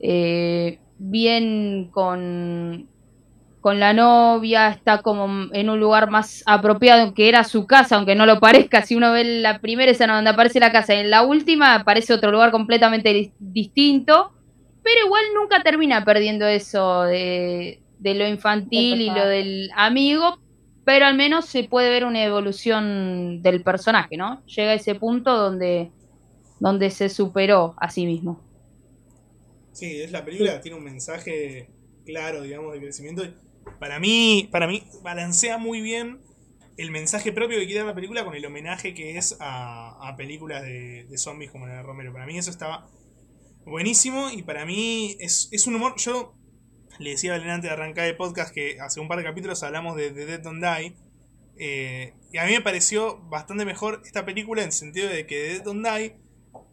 [0.00, 2.88] eh, bien con,
[3.60, 8.14] con la novia, está como en un lugar más apropiado que era su casa, aunque
[8.14, 8.82] no lo parezca.
[8.82, 12.14] Si uno ve la primera escena donde aparece la casa y en la última aparece
[12.14, 14.32] otro lugar completamente distinto,
[14.82, 20.38] pero igual nunca termina perdiendo eso de, de lo infantil y lo del amigo,
[20.84, 24.44] pero al menos se puede ver una evolución del personaje, ¿no?
[24.46, 25.90] Llega a ese punto donde,
[26.58, 28.40] donde se superó a sí mismo.
[29.72, 31.70] Sí, es la película, tiene un mensaje
[32.04, 33.22] claro, digamos, de crecimiento.
[33.78, 36.20] Para mí, para mí, balancea muy bien
[36.76, 40.62] el mensaje propio que quiere dar la película con el homenaje que es a, películas
[40.62, 42.12] de, zombies como la de Romero.
[42.12, 42.88] Para mí eso estaba
[43.64, 45.94] buenísimo y para mí es, es un humor.
[45.96, 46.34] Yo
[46.98, 49.96] le decía a antes de arrancar el podcast que hace un par de capítulos hablamos
[49.96, 50.94] de, The Dead Don't Die.
[51.58, 55.36] Eh, y a mí me pareció bastante mejor esta película en el sentido de que
[55.36, 56.16] The Dead Don't Die,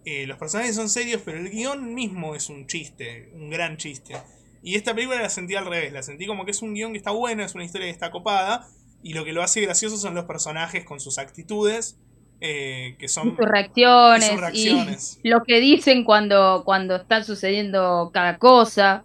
[0.06, 4.16] eh, los personajes son serios, pero el guion mismo es un chiste, un gran chiste.
[4.62, 6.98] Y esta película la sentí al revés, la sentí como que es un guion que
[6.98, 8.68] está bueno, es una historia que está copada,
[9.02, 11.98] y lo que lo hace gracioso son los personajes con sus actitudes.
[12.42, 19.04] Eh, que son sus reacciones, y lo que dicen cuando, cuando está sucediendo cada cosa.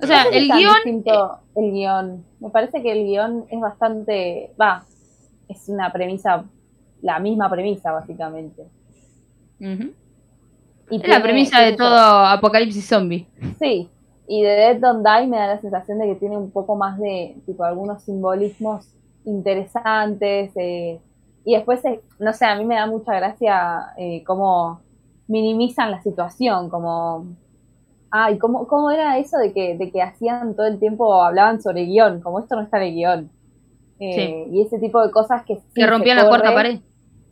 [0.00, 1.02] O sea, el guion.
[1.54, 2.24] El guion.
[2.40, 4.52] Me parece que el guion es bastante.
[4.60, 4.84] Va,
[5.48, 6.44] es una premisa.
[7.02, 8.66] La misma premisa, básicamente.
[9.60, 13.26] y es la premisa de todo apocalipsis zombie.
[13.58, 13.88] Sí.
[14.26, 16.98] Y de Dead Don't Die me da la sensación de que tiene un poco más
[16.98, 17.36] de.
[17.46, 18.86] Tipo, algunos simbolismos
[19.24, 20.52] interesantes.
[20.56, 21.00] Eh,
[21.44, 24.80] y después, eh, no sé, a mí me da mucha gracia eh, cómo
[25.28, 27.26] minimizan la situación, como
[28.10, 31.60] Ah, ¿y cómo, cómo era eso de que, de que hacían todo el tiempo, hablaban
[31.60, 33.30] sobre guion, como esto no está en el guion?
[34.00, 35.58] Eh, y ese tipo de cosas que...
[35.74, 36.80] que rompían la cuarta pared.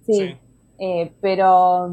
[0.04, 0.36] Sí,
[0.78, 1.88] eh, pero,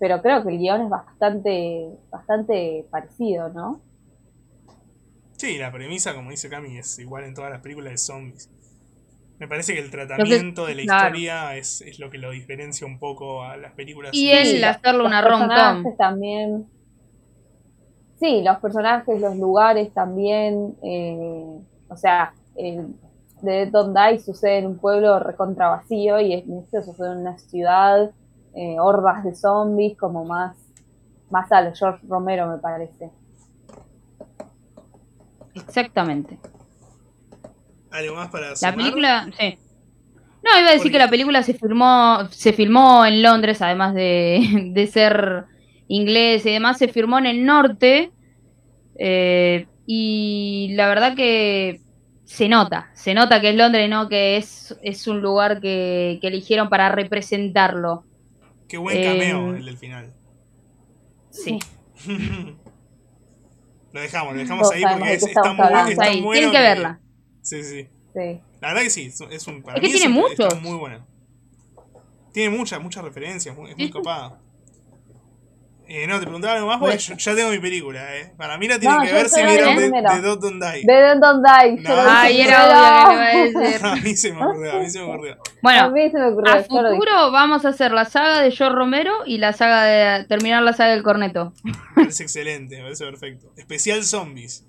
[0.00, 3.80] pero creo que el guion es bastante, bastante parecido, ¿no?
[5.36, 8.50] Sí, la premisa, como dice Cami, es igual en todas las películas de zombies.
[9.38, 12.98] Me parece que el tratamiento de la historia es, es, lo que lo diferencia un
[12.98, 14.10] poco a las películas.
[14.12, 15.96] Y el hacerlo una rom-com.
[15.96, 16.66] también
[18.18, 22.84] sí, los personajes, los lugares también, eh, o sea, de
[23.42, 28.10] Dead Don't sucede en un pueblo recontra vacío y este sucede en una ciudad,
[28.54, 30.56] eh, hordas de zombies, como más,
[31.30, 33.10] más a George Romero me parece.
[35.54, 36.38] Exactamente.
[37.90, 39.58] ¿Algo más para La película, sí.
[40.42, 44.70] No, iba a decir que la película se filmó, se filmó en Londres, además de,
[44.72, 45.46] de ser
[45.88, 48.12] inglés y demás, se firmó en el norte.
[48.98, 51.80] Eh, y la verdad que
[52.24, 54.08] se nota, se nota que es Londres, ¿no?
[54.08, 58.04] Que es, es un lugar que, eligieron para representarlo.
[58.68, 60.12] Qué buen cameo eh, el del final.
[61.30, 61.58] Sí.
[63.92, 66.32] lo dejamos, lo dejamos ahí porque es, está, muy, está bueno.
[66.32, 67.00] Tienen que verla.
[67.40, 67.88] Sí, sí.
[68.60, 69.62] La verdad que sí, es un.
[69.62, 70.48] Para es que tiene mucho.
[70.60, 71.06] muy buena.
[72.32, 74.38] Tiene muchas, muchas referencias, es muy copada.
[75.90, 78.30] Eh, no, te preguntaba algo más porque yo ya tengo mi película, ¿eh?
[78.36, 80.82] Para mí la tienen No, que ver si vieron vi de, de Dot Don't Die.
[80.84, 81.82] De Dead Don't Die.
[81.82, 81.94] No.
[82.10, 83.86] Ay, era obvio que me iba a decir.
[83.86, 85.32] a mí se me ocurrió, a mí se me ocurrió.
[85.32, 86.52] A Bueno, mí se me ocurrió.
[86.52, 90.62] a futuro vamos a hacer la saga de George Romero y la saga de terminar
[90.62, 91.54] la saga del corneto.
[91.64, 93.52] Me parece excelente, me parece perfecto.
[93.56, 94.66] Especial Zombies.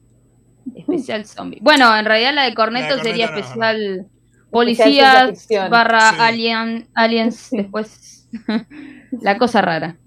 [0.74, 1.60] Especial zombie.
[1.62, 4.08] Bueno, en realidad la de corneto, La de sería no, especial
[4.52, 6.16] policías barra Sí.
[6.20, 8.28] alien, aliens después
[9.22, 9.98] la cosa rara.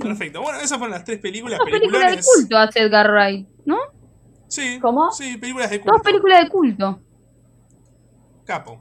[0.00, 0.42] Perfecto.
[0.42, 1.58] Bueno, esas fueron las tres películas.
[1.58, 3.78] Dos películas de culto hace Edgar Wright, ¿no?
[4.48, 4.78] Sí.
[4.80, 5.10] ¿Cómo?
[5.12, 5.92] Sí, películas de culto.
[5.92, 7.00] Dos películas de culto.
[8.44, 8.80] Capo.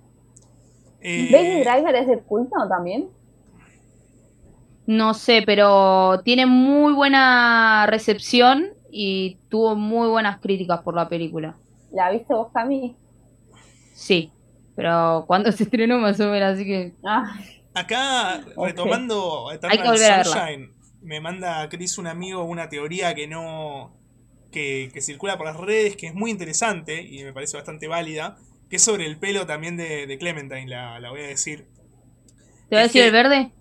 [1.01, 3.09] Eh, ¿Baby Driver es de culto también?
[4.86, 11.55] No sé, pero tiene muy buena recepción y tuvo muy buenas críticas por la película.
[11.91, 12.95] ¿La viste vos, Cami?
[13.93, 14.32] Sí,
[14.76, 16.93] pero cuando se estrenó más o menos, así que...
[17.05, 17.36] Ah,
[17.80, 19.77] Acá, retomando Eternal.
[20.25, 23.95] Sunshine, me manda Chris, un amigo, una teoría que no.
[24.51, 28.38] Que, que circula por las redes, que es muy interesante y me parece bastante válida,
[28.67, 31.67] que es sobre el pelo también de, de Clementine, la, la voy a decir.
[32.67, 33.51] ¿Te voy a decir que- el verde?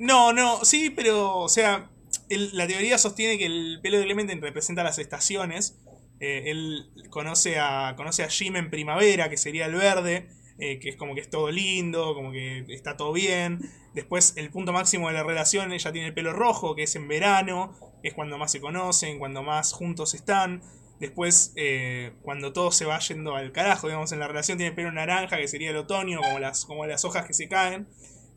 [0.00, 1.90] No, no, sí, pero, o sea,
[2.28, 5.78] el- la teoría sostiene que el pelo de Clementine representa las estaciones.
[6.18, 10.28] Eh, él conoce a, conoce a Jim en primavera, que sería el verde,
[10.58, 13.60] eh, que es como que es todo lindo, como que está todo bien.
[13.94, 17.08] Después, el punto máximo de la relación, ella tiene el pelo rojo, que es en
[17.08, 20.62] verano, es cuando más se conocen, cuando más juntos están.
[20.98, 24.74] Después, eh, cuando todo se va yendo al carajo, digamos, en la relación tiene el
[24.74, 27.86] pelo naranja, que sería el otoño, como las, como las hojas que se caen.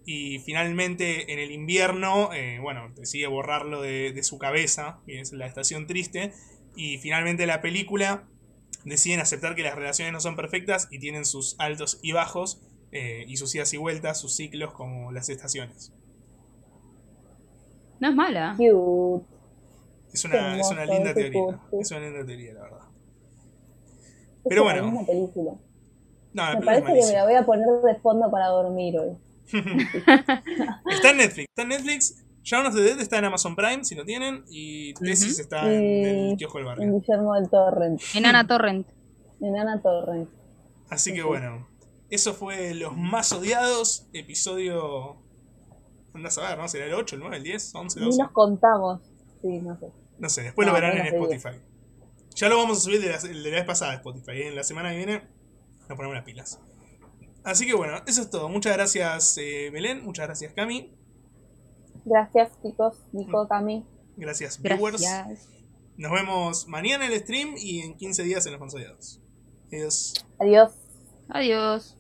[0.06, 5.46] Y finalmente en el invierno, eh, bueno, decide borrarlo de, de su cabeza, es la
[5.46, 6.34] estación triste.
[6.76, 8.28] Y finalmente la película
[8.86, 12.62] deciden aceptar que las relaciones no son perfectas y tienen sus altos y bajos,
[12.92, 15.92] eh, y sus idas y vueltas, sus ciclos como las estaciones.
[18.00, 18.56] No es mala.
[18.58, 19.26] cute.
[20.14, 21.60] Es una, es una linda teoría.
[21.80, 22.80] Es una linda teoría, la verdad.
[24.48, 24.88] Pero una bueno.
[24.88, 25.52] linda película.
[26.34, 28.98] No, la Me es parece que me la voy a poner de fondo para dormir
[28.98, 29.18] hoy.
[29.52, 31.48] Está en Netflix.
[31.50, 32.24] Está en Netflix.
[32.44, 34.44] Shaun of the Dead está en Amazon Prime, si lo tienen.
[34.50, 37.00] Y Tesis está en Y- el kiosco del En barrio.
[37.00, 38.02] Guillermo del Torrent.
[38.16, 38.88] Enana Torrent.
[39.42, 40.30] En Ana Torrent.
[40.90, 41.68] Así que bueno.
[42.10, 44.08] Eso fue Los Más Odiados.
[44.14, 45.18] Episodio.
[46.14, 46.68] Andás a ver, ¿no?
[46.68, 48.22] ¿Será el 8, el 9, el 10, 11, Ni 12?
[48.24, 49.02] nos contamos.
[49.42, 49.88] Sí, no sé.
[50.18, 51.06] No sé, después No, lo verán en.
[51.14, 51.60] Spotify.
[52.36, 54.32] Ya lo vamos a subir de la, de la vez pasada a Spotify.
[54.32, 54.48] ¿eh?
[54.48, 55.22] En la semana que viene
[55.88, 56.60] nos ponemos las pilas.
[57.44, 58.50] Así que bueno, eso es todo.
[58.50, 60.04] Muchas gracias, eh, Belén.
[60.04, 60.92] Muchas gracias, Cami.
[62.06, 62.98] Gracias, chicos.
[63.12, 63.86] Nico, Cami.
[64.18, 65.02] Gracias, viewers.
[65.02, 65.48] Gracias.
[65.98, 69.22] Nos vemos mañana en el stream y en 15 días en Los Más Odiados.
[69.72, 70.14] Adiós.
[70.40, 70.72] Adiós.
[71.28, 71.99] Adiós.